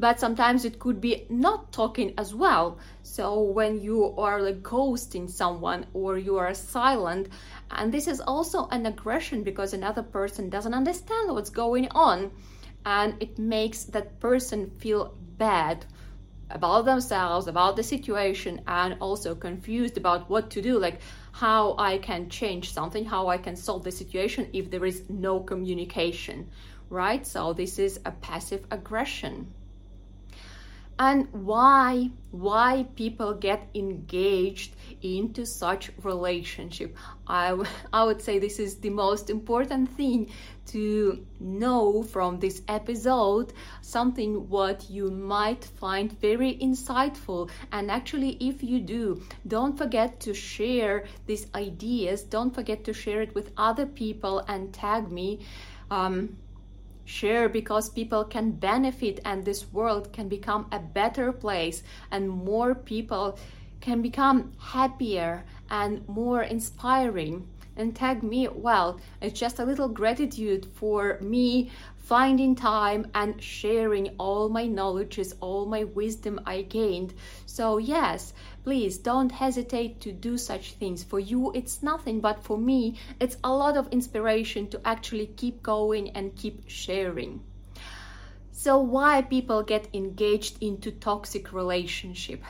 but 0.00 0.18
sometimes 0.18 0.64
it 0.64 0.78
could 0.78 0.98
be 0.98 1.26
not 1.28 1.72
talking 1.72 2.14
as 2.16 2.34
well. 2.34 2.78
So 3.02 3.42
when 3.42 3.82
you 3.82 4.14
are 4.16 4.40
like 4.40 4.62
ghosting 4.62 5.28
someone 5.28 5.84
or 5.92 6.16
you 6.16 6.38
are 6.38 6.54
silent 6.54 7.28
and 7.70 7.92
this 7.92 8.08
is 8.08 8.20
also 8.20 8.66
an 8.68 8.86
aggression 8.86 9.42
because 9.42 9.74
another 9.74 10.02
person 10.02 10.48
doesn't 10.48 10.72
understand 10.72 11.32
what's 11.32 11.50
going 11.50 11.88
on 11.90 12.30
and 12.86 13.14
it 13.20 13.38
makes 13.38 13.84
that 13.84 14.18
person 14.20 14.70
feel 14.78 15.14
bad 15.36 15.84
about 16.48 16.86
themselves 16.86 17.46
about 17.46 17.76
the 17.76 17.82
situation 17.82 18.60
and 18.66 18.96
also 19.00 19.34
confused 19.34 19.96
about 19.98 20.28
what 20.28 20.50
to 20.50 20.60
do 20.60 20.78
like 20.78 20.98
how 21.30 21.76
i 21.78 21.96
can 21.98 22.28
change 22.28 22.72
something 22.72 23.04
how 23.04 23.28
i 23.28 23.38
can 23.38 23.54
solve 23.54 23.84
the 23.84 23.92
situation 23.92 24.48
if 24.52 24.68
there 24.68 24.84
is 24.84 25.04
no 25.08 25.38
communication 25.38 26.48
right? 26.90 27.24
So 27.24 27.52
this 27.52 27.78
is 27.78 28.00
a 28.04 28.10
passive 28.10 28.66
aggression 28.70 29.54
and 31.00 31.26
why 31.32 32.10
why 32.30 32.86
people 32.94 33.32
get 33.34 33.66
engaged 33.74 34.76
into 35.02 35.44
such 35.44 35.90
relationship. 36.04 36.94
I, 37.26 37.56
I 37.92 38.04
would 38.04 38.22
say 38.22 38.38
this 38.38 38.60
is 38.60 38.76
the 38.76 38.90
most 38.90 39.30
important 39.30 39.90
thing 39.96 40.30
to 40.66 41.26
know 41.40 42.04
from 42.04 42.38
this 42.38 42.62
episode 42.68 43.52
something 43.80 44.48
what 44.48 44.88
you 44.88 45.10
might 45.10 45.64
find 45.64 46.12
very 46.20 46.54
insightful. 46.56 47.50
And 47.72 47.90
actually 47.90 48.36
if 48.38 48.62
you 48.62 48.78
do 48.78 49.22
don't 49.48 49.76
forget 49.76 50.20
to 50.20 50.34
share 50.34 51.06
these 51.26 51.46
ideas. 51.54 52.22
Don't 52.22 52.54
forget 52.54 52.84
to 52.84 52.92
share 52.92 53.22
it 53.22 53.34
with 53.34 53.50
other 53.56 53.86
people 53.86 54.44
and 54.46 54.72
tag 54.72 55.10
me 55.10 55.40
um, 55.90 56.36
share 57.10 57.48
because 57.48 57.90
people 57.90 58.24
can 58.24 58.52
benefit 58.52 59.20
and 59.24 59.44
this 59.44 59.72
world 59.72 60.12
can 60.12 60.28
become 60.28 60.66
a 60.70 60.78
better 60.78 61.32
place 61.32 61.82
and 62.12 62.28
more 62.28 62.74
people 62.74 63.36
can 63.80 64.00
become 64.00 64.52
happier 64.58 65.44
and 65.70 66.06
more 66.08 66.42
inspiring. 66.42 67.48
And 67.76 67.96
tag 67.96 68.22
me 68.22 68.46
well 68.48 69.00
it's 69.20 69.40
just 69.40 69.58
a 69.58 69.64
little 69.64 69.88
gratitude 69.88 70.66
for 70.74 71.18
me 71.20 71.70
finding 71.96 72.54
time 72.54 73.06
and 73.14 73.42
sharing 73.42 74.08
all 74.18 74.48
my 74.48 74.66
knowledges 74.66 75.34
all 75.40 75.64
my 75.66 75.84
wisdom 75.84 76.40
i 76.46 76.62
gained. 76.62 77.14
So 77.46 77.78
yes 77.78 78.32
please 78.64 78.98
don't 78.98 79.32
hesitate 79.32 80.00
to 80.00 80.12
do 80.12 80.36
such 80.36 80.72
things. 80.72 81.02
For 81.02 81.18
you, 81.18 81.52
it's 81.52 81.82
nothing, 81.82 82.20
but 82.20 82.42
for 82.42 82.58
me, 82.58 82.98
it's 83.18 83.36
a 83.42 83.52
lot 83.52 83.76
of 83.76 83.88
inspiration 83.88 84.68
to 84.68 84.80
actually 84.84 85.26
keep 85.26 85.62
going 85.62 86.10
and 86.10 86.36
keep 86.36 86.68
sharing. 86.68 87.40
So, 88.52 88.78
why 88.78 89.22
people 89.22 89.62
get 89.62 89.88
engaged 89.94 90.62
into 90.62 90.90
toxic 90.90 91.52
relationship? 91.52 92.42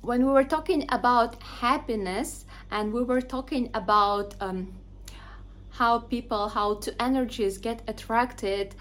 When 0.00 0.24
we 0.24 0.30
were 0.30 0.44
talking 0.44 0.86
about 0.90 1.42
happiness 1.42 2.46
and 2.70 2.92
we 2.92 3.02
were 3.02 3.20
talking 3.20 3.70
about 3.74 4.36
um, 4.40 4.72
how 5.70 5.98
people, 5.98 6.48
how 6.48 6.74
two 6.74 6.92
energies 7.00 7.58
get 7.58 7.82
attracted, 7.88 8.76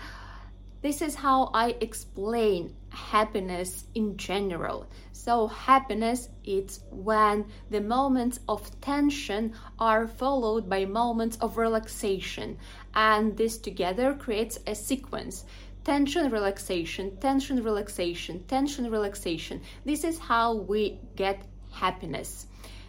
this 0.83 1.01
is 1.01 1.15
how 1.15 1.49
I 1.51 1.75
explain 1.81 2.75
happiness 2.95 3.85
in 3.93 4.17
general. 4.17 4.87
So 5.11 5.47
happiness 5.47 6.29
is 6.43 6.79
when 6.89 7.45
the 7.69 7.81
moments 7.81 8.39
of 8.47 8.69
tension 8.81 9.53
are 9.77 10.07
followed 10.07 10.69
by 10.69 10.85
moments 10.85 11.37
of 11.41 11.57
relaxation. 11.57 12.57
And 12.93 13.35
this 13.37 13.57
together 13.57 14.13
creates 14.13 14.57
a 14.65 14.73
sequence. 14.73 15.45
Tension 15.83 16.31
relaxation 16.31 17.17
tension 17.17 17.63
relaxation 17.63 18.43
tension 18.47 18.89
relaxation. 18.89 19.61
This 19.83 20.03
is 20.03 20.17
how 20.17 20.53
we 20.55 20.99
get 21.15 21.43
happiness. 21.71 22.47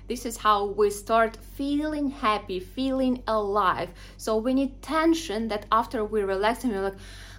This 0.08 0.24
is 0.24 0.36
how 0.36 0.66
we 0.66 0.90
start 0.90 1.36
feeling 1.36 2.10
happy 2.10 2.60
feeling 2.60 3.24
alive. 3.26 3.90
So 4.16 4.36
we 4.36 4.54
need 4.54 4.80
tension 4.80 5.48
that 5.48 5.66
after 5.72 6.04
we 6.04 6.22
relax 6.22 6.62
and 6.62 6.72
we're 6.72 6.82
like 6.82 6.94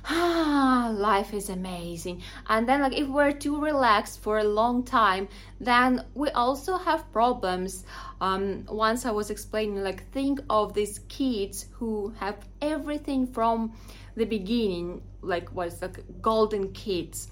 ah, 0.09 0.93
life 0.95 1.33
is 1.33 1.49
amazing. 1.49 2.21
And 2.47 2.67
then, 2.67 2.81
like, 2.81 2.97
if 2.97 3.07
we're 3.07 3.33
too 3.33 3.61
relaxed 3.61 4.21
for 4.21 4.39
a 4.39 4.43
long 4.43 4.83
time, 4.83 5.27
then 5.59 6.03
we 6.13 6.29
also 6.29 6.77
have 6.77 7.11
problems. 7.11 7.85
Um, 8.21 8.65
once 8.69 9.05
I 9.05 9.11
was 9.11 9.29
explaining, 9.29 9.83
like, 9.83 10.09
think 10.11 10.39
of 10.49 10.73
these 10.73 10.99
kids 11.09 11.65
who 11.71 12.13
have 12.19 12.37
everything 12.61 13.27
from 13.27 13.73
the 14.15 14.25
beginning, 14.25 15.01
like, 15.21 15.53
was 15.53 15.81
like 15.81 15.99
golden 16.21 16.71
kids 16.71 17.29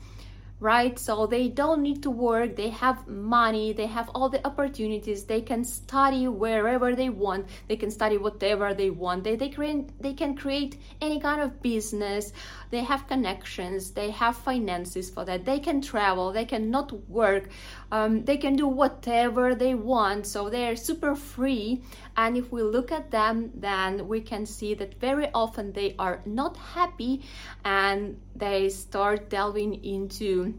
right? 0.60 0.98
So 0.98 1.28
they 1.28 1.50
don't 1.50 1.82
need 1.82 2.04
to 2.04 2.10
work, 2.10 2.56
they 2.56 2.70
have 2.70 3.08
money, 3.08 3.74
they 3.74 3.88
have 3.88 4.10
all 4.16 4.30
the 4.30 4.46
opportunities, 4.48 5.26
they 5.26 5.42
can 5.42 5.66
study 5.66 6.28
wherever 6.28 6.96
they 6.96 7.10
want, 7.10 7.48
they 7.68 7.76
can 7.76 7.92
study 7.92 8.18
whatever 8.18 8.74
they 8.74 8.90
want, 8.90 9.24
they, 9.26 9.36
they, 9.36 9.50
create, 9.50 9.90
they 10.02 10.14
can 10.14 10.36
create 10.36 10.80
any 11.02 11.20
kind 11.20 11.42
of 11.42 11.62
business, 11.62 12.32
they 12.72 12.84
have 12.84 13.08
connections, 13.08 13.92
they 13.92 14.12
have 14.12 14.38
finances 14.38 15.10
for 15.10 15.26
that, 15.26 15.46
they 15.46 15.60
can 15.60 15.82
travel, 15.82 16.32
they 16.32 16.46
can 16.46 16.72
not 16.72 16.92
work, 17.10 17.50
um, 17.92 18.26
they 18.26 18.38
can 18.38 18.56
do 18.56 18.68
whatever 18.68 19.56
they 19.56 19.76
want, 19.76 20.26
so 20.26 20.50
they're 20.50 20.76
super 20.76 21.16
free. 21.16 21.82
And 22.18 22.38
if 22.38 22.52
we 22.52 22.64
look 22.64 22.92
at 22.92 23.12
them, 23.12 23.52
then 23.56 24.08
we 24.08 24.22
can 24.22 24.46
see 24.46 24.74
that 24.76 25.00
very 25.00 25.30
often 25.34 25.72
they 25.74 25.96
are 26.00 26.22
not 26.26 26.58
happy 26.58 27.22
and 27.64 28.20
they 28.36 28.70
start 28.70 29.30
delving 29.30 29.84
into 29.84 30.54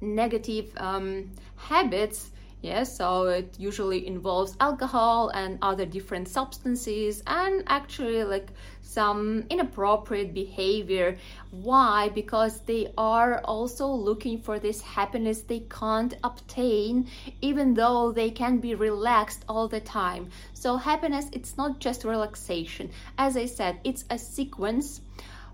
negative 0.00 0.72
um, 0.78 1.30
habits 1.56 2.30
yes 2.62 2.96
so 2.96 3.24
it 3.24 3.54
usually 3.58 4.06
involves 4.06 4.56
alcohol 4.60 5.30
and 5.30 5.58
other 5.62 5.86
different 5.86 6.28
substances 6.28 7.22
and 7.26 7.62
actually 7.66 8.22
like 8.24 8.50
some 8.90 9.44
inappropriate 9.50 10.34
behavior 10.34 11.16
why 11.50 12.08
because 12.08 12.60
they 12.62 12.92
are 12.98 13.40
also 13.44 13.86
looking 13.86 14.36
for 14.38 14.58
this 14.58 14.80
happiness 14.80 15.42
they 15.42 15.60
can't 15.80 16.14
obtain 16.24 17.06
even 17.40 17.74
though 17.74 18.10
they 18.10 18.30
can 18.30 18.58
be 18.58 18.74
relaxed 18.74 19.44
all 19.48 19.68
the 19.68 19.80
time 19.80 20.28
so 20.54 20.76
happiness 20.76 21.26
it's 21.32 21.56
not 21.56 21.78
just 21.78 22.04
relaxation 22.04 22.90
as 23.16 23.36
i 23.36 23.46
said 23.46 23.78
it's 23.84 24.04
a 24.10 24.18
sequence 24.18 25.00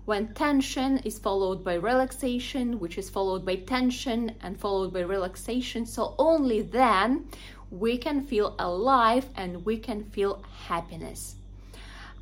when 0.05 0.33
tension 0.33 0.99
is 0.99 1.19
followed 1.19 1.65
by 1.65 1.73
relaxation, 1.73 2.79
which 2.79 2.97
is 2.97 3.09
followed 3.09 3.45
by 3.45 3.55
tension 3.55 4.33
and 4.41 4.57
followed 4.57 4.93
by 4.93 5.01
relaxation. 5.01 5.85
So 5.85 6.15
only 6.17 6.61
then 6.61 7.27
we 7.69 7.97
can 7.97 8.23
feel 8.23 8.55
alive 8.57 9.25
and 9.35 9.65
we 9.65 9.75
can 9.75 10.05
feel 10.05 10.41
happiness. 10.67 11.35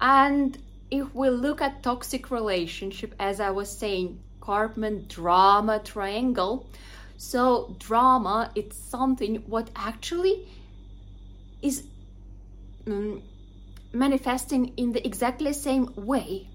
And 0.01 0.58
if 0.91 1.13
we 1.13 1.30
look 1.30 1.62
at 1.62 1.84
toxic 1.84 2.32
relationship, 2.32 3.15
as 3.19 3.39
I 3.39 3.52
was 3.52 3.69
saying, 3.69 4.19
Karpman 4.39 5.08
drama 5.08 5.80
triangle. 5.80 6.67
So 7.17 7.76
drama, 7.80 8.52
it's 8.56 8.78
something 8.78 9.38
what 9.48 9.69
actually 9.76 10.48
is 11.62 11.84
um, 12.86 13.24
manifesting 13.93 14.74
in 14.78 14.91
the 14.91 15.06
exactly 15.06 15.54
same 15.54 15.91
way. 15.95 16.48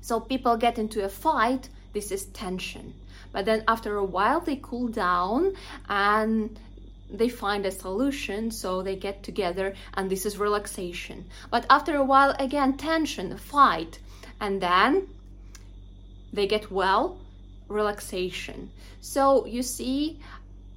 So 0.00 0.18
people 0.18 0.56
get 0.56 0.78
into 0.78 1.04
a 1.04 1.08
fight, 1.08 1.68
this 1.92 2.10
is 2.10 2.26
tension. 2.26 2.94
But 3.32 3.44
then 3.44 3.62
after 3.68 3.96
a 3.96 4.04
while 4.04 4.40
they 4.40 4.56
cool 4.56 4.88
down 4.88 5.52
and 5.88 6.58
they 7.12 7.28
find 7.28 7.66
a 7.66 7.70
solution 7.70 8.50
so 8.50 8.82
they 8.82 8.96
get 8.96 9.22
together 9.22 9.74
and 9.94 10.10
this 10.10 10.24
is 10.26 10.38
relaxation. 10.38 11.26
But 11.50 11.66
after 11.68 11.96
a 11.96 12.04
while 12.04 12.34
again 12.38 12.76
tension 12.76 13.36
fight 13.36 13.98
and 14.40 14.60
then 14.60 15.08
they 16.32 16.46
get 16.46 16.70
well 16.70 17.18
relaxation. 17.68 18.70
So 19.00 19.46
you 19.46 19.62
see 19.62 20.18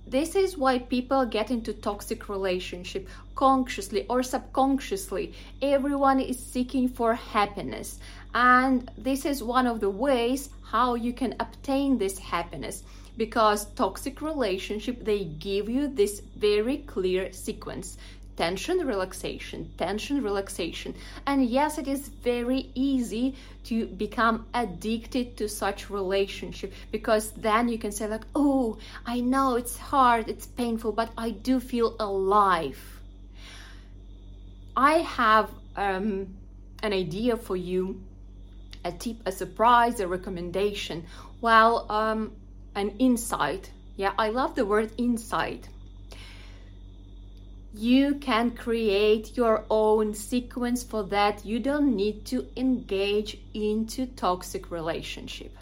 this 0.06 0.36
is 0.36 0.58
why 0.58 0.80
people 0.80 1.26
get 1.26 1.50
into 1.50 1.74
toxic 1.74 2.28
relationship 2.28 3.08
consciously 3.36 4.06
or 4.10 4.22
subconsciously. 4.22 5.34
Everyone 5.62 6.19
is 6.19 6.38
seeking 6.38 6.89
for 6.89 7.15
happiness 7.15 8.00
and 8.34 8.89
this 8.98 9.26
is 9.26 9.43
one 9.43 9.67
of 9.67 9.80
the 9.80 9.89
ways 9.89 10.50
how 10.63 10.96
you 10.96 11.13
can 11.13 11.36
obtain 11.39 11.98
this 11.98 12.17
happiness 12.17 12.84
because 13.17 13.65
toxic 13.76 14.21
relationship 14.21 15.04
they 15.04 15.23
give 15.23 15.69
you 15.69 15.88
this 15.88 16.21
very 16.38 16.78
clear 16.78 17.32
sequence. 17.32 17.97
Tension 18.36 18.80
relaxation 18.88 19.71
tension 19.78 20.23
relaxation. 20.23 20.95
And 21.28 21.45
yes 21.45 21.78
it 21.78 21.88
is 21.88 22.08
very 22.08 22.71
easy 22.73 23.36
to 23.65 23.86
become 23.86 24.45
addicted 24.54 25.38
to 25.38 25.47
such 25.47 25.89
relationship 25.89 26.73
because 26.91 27.32
then 27.32 27.69
you 27.69 27.78
can 27.78 27.91
say 27.91 28.08
like 28.08 28.26
oh 28.36 28.78
i 29.06 29.19
know 29.21 29.56
it's 29.56 29.78
hard 29.78 30.28
it's 30.28 30.45
painful 30.45 30.91
but 30.91 31.10
i 31.17 31.30
do 31.30 31.60
feel 31.60 31.95
alive. 31.99 32.80
I 34.76 34.93
have 34.99 35.52
um, 35.76 36.34
an 36.82 36.93
idea 36.93 37.38
for 37.38 37.56
you 37.56 38.02
a 38.84 38.91
tip 38.91 39.17
a 39.26 39.32
surprise 39.32 39.99
a 39.99 40.08
recommendation. 40.08 41.06
Well 41.41 41.86
um, 41.89 42.34
an 42.76 42.92
insight. 43.00 43.72
Yeah, 43.96 44.14
I 44.18 44.30
love 44.30 44.56
the 44.56 44.66
word 44.66 44.92
insight. 44.98 45.70
You 47.76 48.16
can 48.16 48.52
create 48.52 49.36
your 49.36 49.66
own 49.70 50.14
sequence 50.14 50.84
for 50.84 51.04
that. 51.06 51.44
You 51.44 51.60
don't 51.60 51.96
need 51.96 52.26
to 52.26 52.46
engage 52.56 53.40
into 53.54 54.06
toxic 54.06 54.70
relationship. 54.70 55.58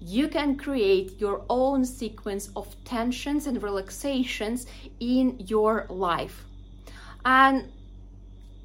You 0.00 0.28
can 0.28 0.56
create 0.56 1.20
your 1.20 1.42
own 1.48 1.84
sequence 1.84 2.50
of 2.56 2.74
tensions 2.84 3.46
and 3.46 3.62
relaxations 3.62 4.66
in 4.98 5.38
your 5.46 5.86
life. 5.88 6.44
And 7.24 7.70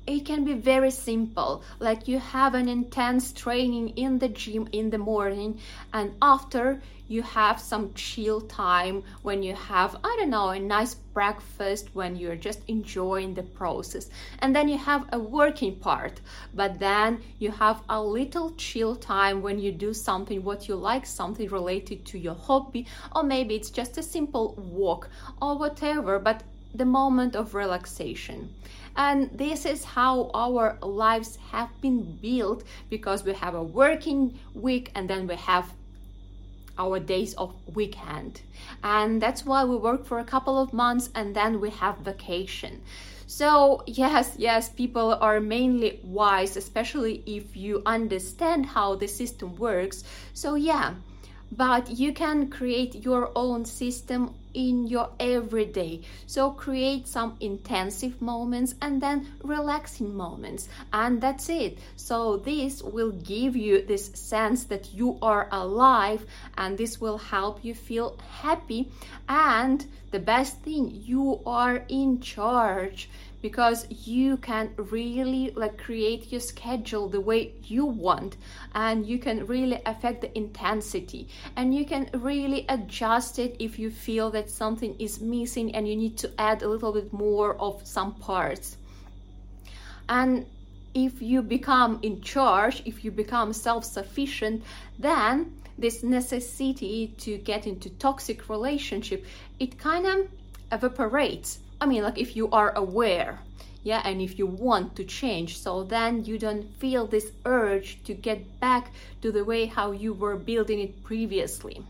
it 0.08 0.26
can 0.26 0.44
be 0.44 0.54
very 0.54 0.91
simple 0.91 1.63
like 1.80 2.08
you 2.08 2.20
have 2.20 2.54
an 2.54 2.70
intense 2.70 3.34
training 3.34 3.89
in 3.89 4.20
the 4.20 4.30
gym 4.30 4.68
in 4.72 4.89
the 4.89 4.98
morning 4.98 5.60
and 5.94 6.13
after 6.22 6.82
you 7.08 7.22
have 7.22 7.60
some 7.60 7.94
chill 7.94 8.41
time 8.41 9.04
when 9.24 9.41
you 9.41 9.56
have 9.56 9.96
i 10.04 10.15
don't 10.20 10.30
know 10.30 10.50
a 10.50 10.60
nice 10.60 10.96
breakfast 11.15 11.89
when 11.94 12.15
you're 12.15 12.36
just 12.36 12.60
enjoying 12.68 13.34
the 13.34 13.41
process. 13.41 14.10
And 14.39 14.54
then 14.54 14.68
you 14.68 14.78
have 14.78 15.06
a 15.13 15.20
working 15.20 15.78
part 15.78 16.20
but 16.54 16.78
then 16.80 17.22
you 17.39 17.52
have 17.52 17.82
a 17.88 18.02
little 18.02 18.52
chill 18.58 18.96
time 18.96 19.41
when 19.41 19.58
you 19.58 19.72
do 19.72 19.94
something 19.94 20.44
what 20.44 20.68
you 20.68 20.76
like 20.76 21.06
something 21.06 21.48
related 21.50 22.06
to 22.08 22.20
your 22.20 22.36
hobby 22.36 22.86
or 23.15 23.24
maybe 23.24 23.56
it's 23.56 23.70
just 23.70 23.98
a 23.98 24.04
simple 24.04 24.56
walk 24.58 25.10
or 25.41 25.58
whatever 25.58 26.20
but 26.20 26.44
the 26.74 26.86
moment 26.86 27.36
of 27.36 27.56
relaxation 27.56 28.54
and 28.95 29.29
this 29.38 29.65
is 29.65 29.84
how 29.84 30.31
our 30.34 30.77
lives 30.81 31.38
have 31.51 31.69
been 31.81 32.17
built 32.21 32.63
because 32.89 33.23
we 33.23 33.34
have 33.34 33.55
a 33.55 33.63
working 33.63 34.39
week 34.53 34.91
and 34.95 35.10
then 35.10 35.27
we 35.27 35.36
have 35.36 35.73
our 36.77 36.99
days 36.99 37.34
of 37.36 37.53
weekend. 37.73 38.41
And 38.84 39.21
that's 39.21 39.45
why 39.45 39.63
we 39.63 39.75
work 39.75 40.05
for 40.05 40.19
a 40.19 40.23
couple 40.23 40.60
of 40.60 40.73
months 40.73 41.10
and 41.15 41.36
then 41.36 41.62
we 41.62 41.69
have 41.71 41.97
vacation. 41.99 42.81
So 43.27 43.84
yes 43.88 44.36
yes 44.38 44.69
people 44.69 45.15
are 45.15 45.39
mainly 45.39 45.99
wise 46.03 46.55
especially 46.58 47.23
if 47.25 47.58
you 47.58 47.81
understand 47.86 48.65
how 48.65 48.95
the 48.95 49.08
system 49.08 49.55
works. 49.55 50.03
So 50.34 50.55
yeah 50.55 50.93
but 51.56 51.89
you 51.89 52.12
can 52.12 52.50
create 52.50 52.96
your 52.96 53.32
own 53.36 53.65
system 53.65 54.34
in 54.54 54.88
your 54.88 55.10
everyday. 55.20 56.02
So 56.26 56.52
create 56.52 57.08
some 57.08 57.36
intensive 57.39 58.22
moments 58.22 58.74
and 58.82 59.02
then 59.02 59.28
relaxing 59.44 60.15
moments 60.15 60.70
and 60.91 61.22
that's 61.22 61.50
it. 61.50 61.78
So 61.98 62.38
this 62.38 62.82
will 62.82 63.12
give 63.12 63.56
you 63.56 63.86
this 63.86 64.08
sense 64.13 64.63
that 64.65 64.94
you 64.94 65.18
are 65.22 65.48
alive 65.52 66.26
and 66.58 66.78
this 66.78 67.00
will 67.00 67.18
help 67.18 67.63
you 67.63 67.76
feel 67.76 68.18
happy. 68.41 68.89
And 69.28 69.86
the 70.12 70.20
best 70.20 70.62
thing 70.62 71.02
you 71.04 71.41
are 71.46 71.84
in 71.89 72.22
charge 72.22 73.10
because 73.45 73.86
you 74.08 74.38
can 74.38 74.71
really 74.75 75.51
like 75.55 75.77
create 75.77 76.31
your 76.31 76.41
schedule 76.41 77.08
the 77.08 77.21
way 77.21 77.53
you 77.62 77.86
want 77.86 78.38
and 78.73 79.05
you 79.05 79.19
can 79.19 79.45
really 79.45 79.79
affect 79.86 80.21
the 80.21 80.36
intensity. 80.36 81.27
And 81.55 81.71
you 81.71 81.86
can 81.86 82.10
really 82.12 82.65
adjust 82.67 83.38
it 83.38 83.55
if 83.60 83.77
you 83.77 83.91
feel 83.91 84.31
that 84.31 84.49
something 84.49 84.95
is 84.97 85.21
missing 85.21 85.75
and 85.75 85.88
you 85.88 85.95
need 85.95 86.17
to 86.23 86.31
add 86.39 86.63
a 86.63 86.67
little 86.67 86.91
bit 86.91 87.13
more 87.13 87.55
of 87.58 87.86
some 87.86 88.15
parts. 88.15 88.77
And 90.10 90.47
if 90.95 91.21
you 91.21 91.43
become 91.43 91.99
in 92.01 92.21
charge 92.21 92.81
if 92.86 93.05
you 93.05 93.12
become 93.12 93.53
self-sufficient 93.53 94.63
then 94.97 95.53
this 95.77 96.01
necessity 96.01 97.13
to 97.19 97.38
get 97.38 97.67
into 97.67 97.89
toxic 97.89 98.49
relationship 98.49 99.23
it 99.60 99.77
kind 99.77 100.08
of 100.08 100.27
evaporates 100.71 101.60
I 101.86 101.88
mean, 101.88 102.02
like 102.02 102.17
if 102.17 102.36
you 102.36 102.50
are 102.50 102.74
aware, 102.76 103.41
yeah, 103.84 104.02
and 104.04 104.19
if 104.19 104.39
you 104.39 104.48
want 104.48 104.95
to 104.95 105.04
change, 105.04 105.60
so 105.60 105.84
then 105.84 106.26
you 106.26 106.39
don't 106.39 106.63
feel 106.80 107.06
this 107.06 107.32
urge 107.45 108.04
to 108.06 108.15
get 108.15 108.60
back 108.60 108.91
to 109.21 109.32
the 109.32 109.45
way 109.45 109.67
how 109.67 109.91
you 109.91 110.12
were 110.12 110.36
building 110.36 110.80
it 110.80 111.04
previously. 111.04 111.84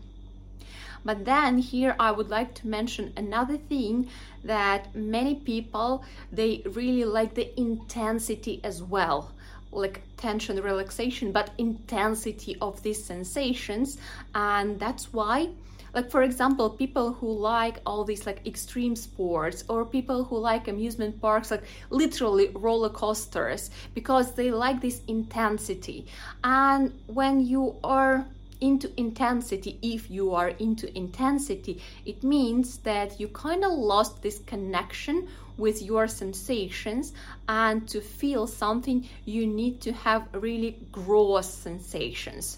But 1.02 1.24
then 1.24 1.56
here 1.56 1.96
I 1.98 2.10
would 2.10 2.28
like 2.28 2.52
to 2.56 2.66
mention 2.66 3.14
another 3.16 3.56
thing 3.56 4.10
that 4.44 4.94
many 4.94 5.34
people 5.34 6.04
they 6.30 6.60
really 6.66 7.06
like 7.06 7.32
the 7.32 7.58
intensity 7.58 8.60
as 8.62 8.82
well 8.82 9.32
like 9.72 10.02
tension 10.16 10.60
relaxation 10.60 11.32
but 11.32 11.50
intensity 11.58 12.56
of 12.60 12.82
these 12.82 13.02
sensations 13.02 13.98
and 14.34 14.78
that's 14.78 15.12
why 15.12 15.48
like 15.96 16.10
for 16.10 16.22
example 16.22 16.68
people 16.68 17.14
who 17.14 17.32
like 17.32 17.80
all 17.86 18.04
these 18.04 18.26
like 18.26 18.46
extreme 18.46 18.94
sports 18.94 19.64
or 19.66 19.86
people 19.86 20.24
who 20.24 20.36
like 20.36 20.68
amusement 20.68 21.18
parks 21.22 21.50
like 21.50 21.64
literally 21.88 22.48
roller 22.54 22.90
coasters 22.90 23.70
because 23.94 24.34
they 24.34 24.50
like 24.50 24.82
this 24.82 25.00
intensity. 25.08 26.06
And 26.44 26.92
when 27.06 27.46
you 27.46 27.76
are 27.82 28.26
into 28.60 28.88
intensity 29.00 29.78
if 29.82 30.10
you 30.10 30.34
are 30.34 30.48
into 30.48 30.86
intensity 30.96 31.82
it 32.06 32.22
means 32.22 32.78
that 32.78 33.20
you 33.20 33.28
kind 33.28 33.64
of 33.64 33.72
lost 33.72 34.22
this 34.22 34.38
connection 34.46 35.28
with 35.58 35.82
your 35.82 36.08
sensations 36.08 37.12
and 37.48 37.86
to 37.86 38.00
feel 38.00 38.46
something 38.46 39.06
you 39.26 39.46
need 39.46 39.78
to 39.82 39.92
have 39.92 40.26
really 40.32 40.74
gross 40.90 41.52
sensations 41.52 42.56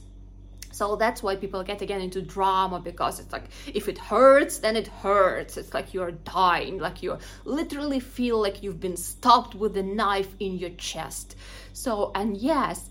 so 0.78 0.94
that's 0.94 1.24
why 1.24 1.34
people 1.34 1.64
get 1.64 1.82
again 1.82 2.00
into 2.00 2.22
drama 2.22 2.78
because 2.78 3.18
it's 3.18 3.32
like 3.32 3.46
if 3.66 3.88
it 3.88 3.98
hurts, 3.98 4.58
then 4.58 4.76
it 4.76 4.86
hurts. 4.86 5.56
It's 5.56 5.74
like 5.74 5.92
you're 5.92 6.12
dying, 6.12 6.78
like 6.78 7.02
you 7.02 7.18
literally 7.44 7.98
feel 7.98 8.40
like 8.40 8.62
you've 8.62 8.78
been 8.78 8.96
stabbed 8.96 9.54
with 9.54 9.76
a 9.76 9.82
knife 9.82 10.32
in 10.38 10.56
your 10.56 10.70
chest. 10.70 11.34
So, 11.72 12.12
and 12.14 12.36
yes, 12.36 12.90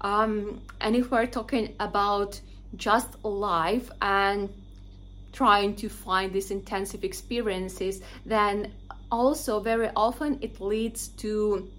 um, 0.00 0.60
and 0.80 0.96
if 0.96 1.12
we're 1.12 1.26
talking 1.26 1.76
about 1.78 2.40
just 2.74 3.24
life 3.24 3.88
and 4.02 4.48
trying 5.32 5.76
to 5.76 5.88
find 5.88 6.32
these 6.32 6.50
intensive 6.50 7.04
experiences, 7.04 8.02
then 8.26 8.72
also 9.12 9.60
very 9.60 9.90
often 9.94 10.38
it 10.40 10.60
leads 10.60 11.06
to 11.22 11.70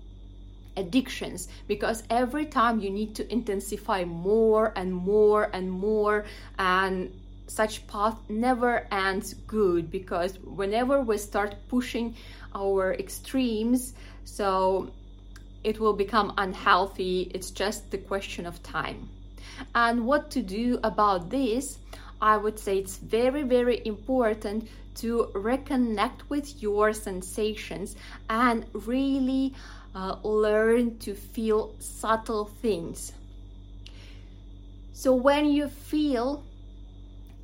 addictions 0.77 1.47
because 1.67 2.03
every 2.10 2.45
time 2.45 2.79
you 2.79 2.89
need 2.89 3.15
to 3.15 3.32
intensify 3.32 4.03
more 4.05 4.71
and 4.75 4.93
more 4.93 5.49
and 5.53 5.71
more 5.71 6.25
and 6.58 7.12
such 7.47 7.86
path 7.88 8.15
never 8.29 8.88
ends 8.91 9.34
good 9.47 9.89
because 9.89 10.38
whenever 10.39 11.01
we 11.01 11.17
start 11.17 11.55
pushing 11.67 12.15
our 12.53 12.93
extremes 12.93 13.93
so 14.23 14.91
it 15.63 15.79
will 15.79 15.93
become 15.93 16.34
unhealthy. 16.38 17.32
It's 17.34 17.51
just 17.51 17.91
the 17.91 17.97
question 17.97 18.45
of 18.45 18.62
time. 18.63 19.10
And 19.75 20.05
what 20.05 20.32
to 20.32 20.41
do 20.41 20.79
about 20.84 21.29
this? 21.29 21.79
I 22.21 22.38
would 22.38 22.60
say 22.60 22.77
it's 22.77 22.97
very, 22.97 23.43
very 23.43 23.82
important 23.86 24.67
to 24.95 25.29
reconnect 25.34 26.21
with 26.29 26.62
your 26.62 26.91
sensations 26.93 27.95
and 28.29 28.65
really 28.73 29.53
uh, 29.95 30.15
learn 30.23 30.97
to 30.99 31.13
feel 31.13 31.75
subtle 31.80 32.45
things. 32.45 33.13
So 34.93 35.13
when 35.13 35.45
you 35.45 35.67
feel 35.67 36.43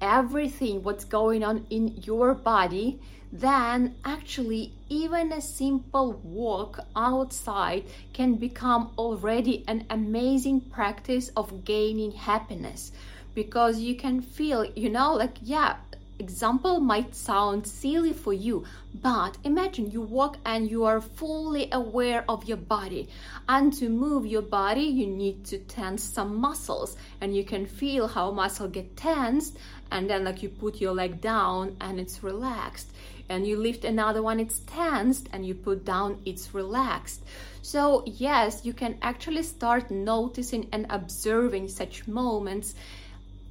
everything 0.02 0.84
what's 0.84 1.06
going 1.06 1.44
on 1.44 1.66
in 1.70 2.02
your 2.04 2.34
body, 2.34 3.00
then 3.32 3.96
actually 4.06 4.72
even 4.90 5.32
a 5.32 5.42
simple 5.42 6.14
walk 6.24 6.80
outside 6.96 7.84
can 8.14 8.36
become 8.36 8.92
already 8.98 9.64
an 9.68 9.86
amazing 9.90 10.62
practice 10.62 11.30
of 11.36 11.66
gaining 11.66 12.12
happiness 12.12 12.92
because 13.34 13.80
you 13.80 13.96
can 13.96 14.22
feel 14.22 14.64
you 14.76 14.90
know 14.90 15.14
like 15.14 15.38
yeah 15.42 15.76
example 16.20 16.80
might 16.80 17.16
sound 17.16 17.68
silly 17.68 18.14
for 18.14 18.34
you, 18.34 18.66
but 19.02 19.38
imagine 19.44 19.92
you 19.92 20.02
walk 20.02 20.38
and 20.46 20.70
you 20.70 20.86
are 20.86 21.02
fully 21.02 21.70
aware 21.72 22.24
of 22.30 22.46
your 22.46 22.58
body. 22.58 23.10
And 23.48 23.74
to 23.74 23.90
move 23.90 24.26
your 24.26 24.42
body, 24.42 24.84
you 24.84 25.08
need 25.08 25.46
to 25.46 25.58
tense 25.58 26.04
some 26.04 26.38
muscles, 26.38 26.98
and 27.22 27.36
you 27.36 27.44
can 27.44 27.66
feel 27.66 28.08
how 28.08 28.32
muscle 28.32 28.68
get 28.68 28.96
tensed, 28.98 29.58
and 29.92 30.10
then 30.10 30.24
like 30.24 30.42
you 30.44 30.50
put 30.50 30.82
your 30.82 30.94
leg 30.94 31.22
down 31.22 31.76
and 31.80 32.00
it's 32.00 32.24
relaxed. 32.24 32.90
And 33.28 33.48
you 33.48 33.58
lift 33.58 33.86
another 33.86 34.22
one, 34.22 34.40
it's 34.40 34.60
tensed, 34.60 35.30
and 35.34 35.46
you 35.46 35.56
put 35.56 35.84
down, 35.84 36.22
it's 36.26 36.54
relaxed. 36.54 37.24
So, 37.64 38.04
yes, 38.06 38.64
you 38.64 38.74
can 38.74 38.98
actually 39.02 39.42
start 39.42 39.90
noticing 39.90 40.68
and 40.72 40.86
observing 40.92 41.70
such 41.70 42.08
moments 42.08 42.76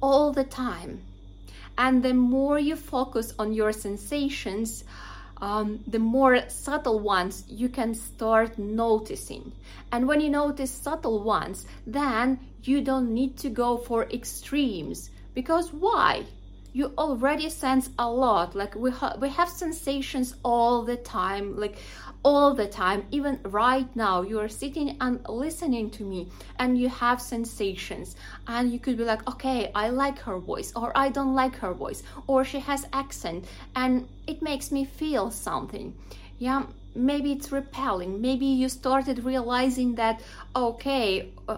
all 0.01 0.31
the 0.31 0.45
time 0.45 1.01
and 1.77 2.03
the 2.03 2.13
more 2.13 2.59
you 2.59 2.75
focus 2.75 3.33
on 3.37 3.53
your 3.53 3.71
sensations, 3.71 4.83
um, 5.41 5.79
the 5.87 5.99
more 5.99 6.49
subtle 6.49 6.99
ones 6.99 7.43
you 7.47 7.69
can 7.69 7.93
start 7.93 8.57
noticing. 8.57 9.51
And 9.91 10.07
when 10.07 10.21
you 10.21 10.29
notice 10.29 10.71
subtle 10.71 11.23
ones, 11.23 11.65
then 11.85 12.39
you 12.63 12.81
don't 12.81 13.13
need 13.13 13.37
to 13.37 13.49
go 13.49 13.77
for 13.77 14.03
extremes. 14.03 15.09
Because 15.33 15.73
why? 15.73 16.25
You 16.75 16.91
already 16.97 17.49
sense 17.49 17.89
a 17.97 18.11
lot. 18.11 18.53
Like 18.53 18.75
we, 18.75 18.91
ha- 18.91 19.15
we 19.21 19.29
have 19.29 19.47
sensations 19.47 20.35
all 20.43 20.81
the 20.81 20.97
time. 20.97 21.55
Like 21.55 21.77
all 22.21 22.53
the 22.53 22.67
time, 22.67 23.05
even 23.11 23.39
right 23.45 23.87
now, 23.95 24.23
you 24.23 24.41
are 24.41 24.49
sitting 24.49 24.97
and 24.99 25.25
listening 25.29 25.89
to 25.91 26.03
me 26.03 26.27
and 26.59 26.77
you 26.77 26.89
have 26.89 27.21
sensations. 27.21 28.17
And 28.45 28.73
you 28.73 28.79
could 28.79 28.97
be 28.97 29.05
like, 29.05 29.25
okay, 29.25 29.71
I 29.73 29.87
like 29.87 30.19
her 30.19 30.37
voice, 30.37 30.73
or 30.75 30.91
I 30.97 31.07
don't 31.07 31.33
like 31.33 31.55
her 31.59 31.73
voice, 31.73 32.03
or 32.27 32.43
she 32.43 32.59
has 32.59 32.85
accent 32.91 33.45
and 33.77 34.05
it 34.27 34.41
makes 34.41 34.69
me 34.69 34.83
feel 34.83 35.31
something. 35.31 35.95
Yeah, 36.39 36.63
maybe 36.93 37.31
it's 37.31 37.53
repelling. 37.53 38.19
Maybe 38.19 38.47
you 38.47 38.67
started 38.67 39.23
realizing 39.23 39.95
that, 39.95 40.19
okay, 40.53 41.31
uh, 41.47 41.55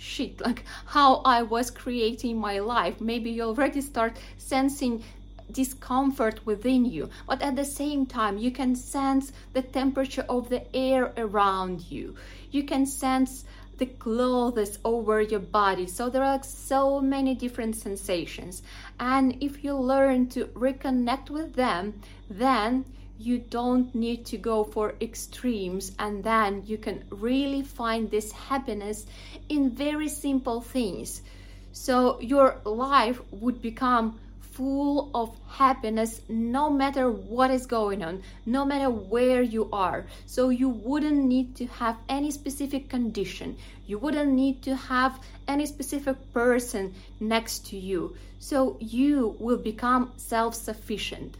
shit, 0.00 0.40
like 0.40 0.64
how 0.86 1.16
I 1.24 1.42
was 1.42 1.70
creating 1.70 2.38
my 2.38 2.58
life. 2.58 3.00
Maybe 3.00 3.30
you 3.30 3.42
already 3.42 3.82
start 3.82 4.16
sensing 4.38 5.04
discomfort 5.52 6.46
within 6.46 6.84
you, 6.84 7.10
but 7.26 7.42
at 7.42 7.56
the 7.56 7.64
same 7.64 8.06
time, 8.06 8.38
you 8.38 8.50
can 8.50 8.74
sense 8.74 9.32
the 9.52 9.62
temperature 9.62 10.24
of 10.28 10.48
the 10.48 10.64
air 10.74 11.12
around 11.16 11.90
you. 11.90 12.14
You 12.50 12.62
can 12.62 12.86
sense 12.86 13.44
the 13.76 13.86
clothes 13.86 14.78
over 14.84 15.20
your 15.20 15.40
body. 15.40 15.86
So 15.86 16.08
there 16.08 16.24
are 16.24 16.42
so 16.42 17.00
many 17.00 17.34
different 17.34 17.76
sensations. 17.76 18.62
And 18.98 19.36
if 19.42 19.64
you 19.64 19.74
learn 19.74 20.28
to 20.30 20.46
reconnect 20.46 21.30
with 21.30 21.54
them, 21.54 22.00
then 22.28 22.84
you 23.20 23.36
don't 23.36 23.94
need 23.94 24.24
to 24.24 24.38
go 24.38 24.64
for 24.64 24.94
extremes 25.02 25.92
and 25.98 26.24
then 26.24 26.62
you 26.64 26.78
can 26.78 27.04
really 27.10 27.60
find 27.60 28.10
this 28.10 28.32
happiness 28.32 29.04
in 29.50 29.68
very 29.68 30.08
simple 30.08 30.62
things. 30.62 31.20
So 31.72 32.18
your 32.20 32.56
life 32.64 33.20
would 33.30 33.60
become 33.60 34.18
full 34.40 35.10
of 35.14 35.36
happiness 35.48 36.22
no 36.30 36.70
matter 36.70 37.10
what 37.10 37.50
is 37.50 37.66
going 37.66 38.02
on, 38.02 38.22
no 38.46 38.64
matter 38.64 38.88
where 38.88 39.42
you 39.42 39.68
are. 39.70 40.06
So 40.24 40.48
you 40.48 40.70
wouldn't 40.70 41.22
need 41.22 41.56
to 41.56 41.66
have 41.66 41.98
any 42.08 42.30
specific 42.30 42.88
condition. 42.88 43.58
You 43.86 43.98
wouldn't 43.98 44.32
need 44.32 44.62
to 44.62 44.74
have 44.76 45.18
any 45.46 45.66
specific 45.66 46.32
person 46.32 46.94
next 47.20 47.66
to 47.66 47.76
you. 47.76 48.16
So 48.38 48.78
you 48.80 49.36
will 49.38 49.58
become 49.58 50.12
self-sufficient. 50.16 51.36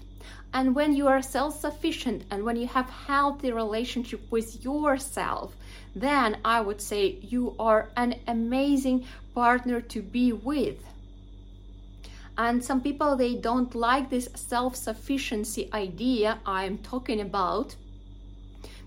And 0.53 0.75
when 0.75 0.95
you 0.95 1.07
are 1.07 1.23
self-sufficient 1.23 2.25
and 2.31 2.43
when 2.43 2.57
you 2.57 2.67
have 2.67 2.91
healthy 2.91 3.53
relationship 3.53 4.21
with 4.31 4.65
yourself, 4.65 5.55
then 5.95 6.39
I 6.45 6.61
would 6.61 6.81
say 6.81 7.19
you 7.23 7.55
are 7.59 7.89
an 7.97 8.17
amazing 8.27 9.07
partner 9.35 9.81
to 9.81 10.03
be 10.03 10.33
with. 10.33 10.85
And 12.37 12.65
some 12.65 12.81
people 12.81 13.17
they 13.17 13.35
don't 13.35 13.75
like 13.75 14.11
this 14.11 14.29
self-sufficiency 14.35 15.69
idea 15.73 16.39
i'm 16.47 16.79
talking 16.79 17.21
about. 17.21 17.77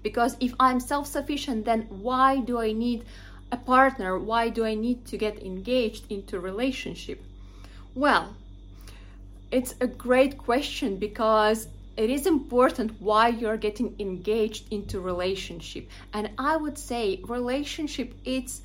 Because 0.02 0.36
if 0.40 0.54
i'm 0.60 0.80
self-sufficient 0.80 1.64
then 1.64 1.84
why 1.90 2.40
do 2.40 2.60
i 2.60 2.72
need 2.72 3.06
a 3.52 3.58
partner? 3.58 4.18
Why 4.18 4.50
do 4.50 4.66
i 4.66 4.74
need 4.74 5.06
to 5.06 5.18
get 5.18 5.44
engaged 5.44 6.12
into 6.12 6.40
relationship? 6.40 7.24
Well 7.96 8.36
it's 9.54 9.76
a 9.82 9.86
great 9.88 10.36
question 10.36 10.98
because 10.98 11.68
it 11.96 12.10
is 12.10 12.26
important 12.26 13.00
why 13.00 13.28
you're 13.28 13.56
getting 13.56 13.96
engaged 14.00 14.66
into 14.74 15.00
relationship. 15.00 15.88
And 16.12 16.32
i 16.40 16.58
would 16.58 16.78
say 16.78 17.20
relationship 17.24 18.16
it's 18.26 18.62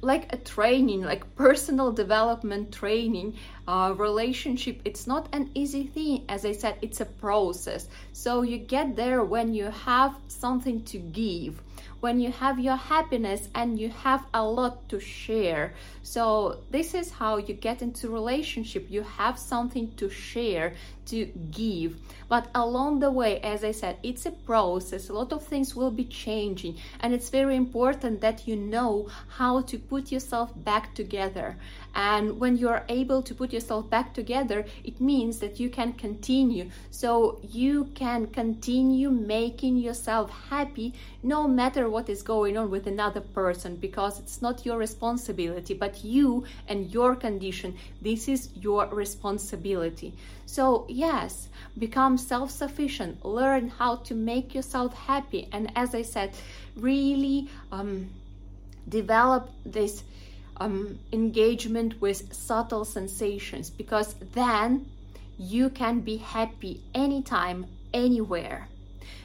like 0.00 0.32
a 0.32 0.38
training 0.38 1.02
like 1.02 1.22
personal 1.36 1.92
development 1.92 2.72
training. 2.72 3.36
Uh, 3.68 3.94
relationship 3.96 4.80
it's 4.86 5.06
not 5.06 5.28
an 5.34 5.50
easy 5.54 5.84
thing. 5.84 6.24
As 6.30 6.46
i 6.46 6.52
said 6.52 6.76
it's 6.80 7.02
a 7.02 7.10
process. 7.26 7.86
So 8.14 8.40
you 8.40 8.56
get 8.56 8.96
there 8.96 9.22
when 9.22 9.52
you 9.52 9.66
have 9.90 10.16
something 10.28 10.82
to 10.92 10.98
give 10.98 11.62
when 12.04 12.20
you 12.20 12.30
have 12.30 12.60
your 12.60 12.76
happiness 12.76 13.48
and 13.54 13.80
you 13.80 13.88
have 13.88 14.26
a 14.34 14.44
lot 14.44 14.86
to 14.90 15.00
share. 15.00 15.72
So 16.02 16.58
this 16.70 16.92
is 16.92 17.10
how 17.12 17.38
you 17.38 17.54
get 17.54 17.80
into 17.80 18.10
relationship. 18.10 18.90
You 18.90 19.04
have 19.16 19.38
something 19.38 19.90
to 19.96 20.10
share 20.10 20.74
to 21.06 21.26
give. 21.50 21.96
But 22.28 22.48
along 22.54 23.00
the 23.00 23.10
way 23.10 23.38
as 23.40 23.62
i 23.64 23.72
said 23.72 23.96
it's 24.02 24.26
a 24.26 24.30
process. 24.30 25.08
A 25.08 25.12
lot 25.12 25.32
of 25.32 25.46
things 25.46 25.76
will 25.76 25.90
be 25.90 26.04
changing. 26.04 26.76
And 27.00 27.12
it's 27.12 27.30
very 27.30 27.56
important 27.56 28.20
that 28.20 28.48
you 28.48 28.56
know 28.56 29.08
how 29.28 29.62
to 29.62 29.78
put 29.78 30.10
yourself 30.10 30.52
back 30.56 30.94
together. 30.94 31.56
And 31.94 32.40
when 32.40 32.56
you're 32.56 32.84
able 32.88 33.22
to 33.22 33.34
put 33.34 33.52
yourself 33.52 33.88
back 33.88 34.14
together 34.14 34.64
it 34.82 35.00
means 35.00 35.38
that 35.38 35.60
you 35.60 35.68
can 35.70 35.92
continue. 35.92 36.70
So 36.90 37.40
you 37.42 37.84
can 37.94 38.26
continue 38.28 39.10
making 39.10 39.76
yourself 39.76 40.30
happy 40.50 40.94
no 41.22 41.46
matter 41.46 41.88
what 41.88 42.08
is 42.08 42.22
going 42.22 42.56
on 42.56 42.70
with 42.70 42.86
another 42.86 43.20
person 43.20 43.76
because 43.76 44.18
it's 44.18 44.42
not 44.42 44.66
your 44.66 44.78
responsibility 44.78 45.74
but 45.74 46.04
you 46.04 46.44
and 46.68 46.92
your 46.92 47.14
condition 47.16 47.76
this 48.00 48.28
is 48.28 48.50
your 48.54 48.86
responsibility. 48.86 50.14
So 50.46 50.86
yes 50.94 51.48
become 51.78 52.16
self-sufficient 52.16 53.24
learn 53.24 53.68
how 53.68 53.96
to 53.96 54.14
make 54.14 54.54
yourself 54.54 54.94
happy 54.94 55.48
and 55.52 55.70
as 55.74 55.94
i 55.94 56.02
said 56.02 56.30
really 56.76 57.48
um, 57.72 58.08
develop 58.88 59.50
this 59.64 60.04
um, 60.58 60.98
engagement 61.12 62.00
with 62.00 62.32
subtle 62.32 62.84
sensations 62.84 63.70
because 63.70 64.14
then 64.32 64.86
you 65.38 65.70
can 65.70 66.00
be 66.00 66.16
happy 66.16 66.80
anytime, 66.94 67.66
anywhere. 67.92 68.68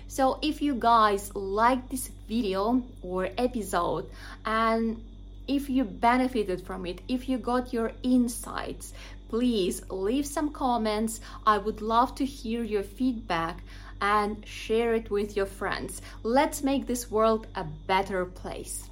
So 0.08 0.40
if 0.42 0.62
you 0.62 0.74
guys 0.74 1.36
like 1.36 1.90
this 1.90 2.10
video 2.28 2.84
or 3.04 3.30
episode 3.38 4.10
and 4.46 5.04
if 5.48 5.70
you 5.70 5.84
benefited 5.84 6.66
from 6.66 6.86
it, 6.86 7.02
if 7.08 7.30
you 7.30 7.38
got 7.38 7.74
your 7.74 7.92
insights, 8.02 8.94
please 9.30 9.82
leave 9.90 10.26
some 10.26 10.50
comments. 10.52 11.22
I 11.46 11.58
would 11.58 11.82
love 11.82 12.16
to 12.16 12.26
hear 12.26 12.64
your 12.64 12.84
feedback 12.84 13.64
and 14.02 14.46
share 14.46 14.94
it 14.94 15.10
with 15.10 15.36
your 15.38 15.46
friends. 15.46 16.02
Let's 16.24 16.64
make 16.64 16.88
this 16.88 17.10
world 17.10 17.48
a 17.56 17.64
better 17.64 18.26
place. 18.26 18.90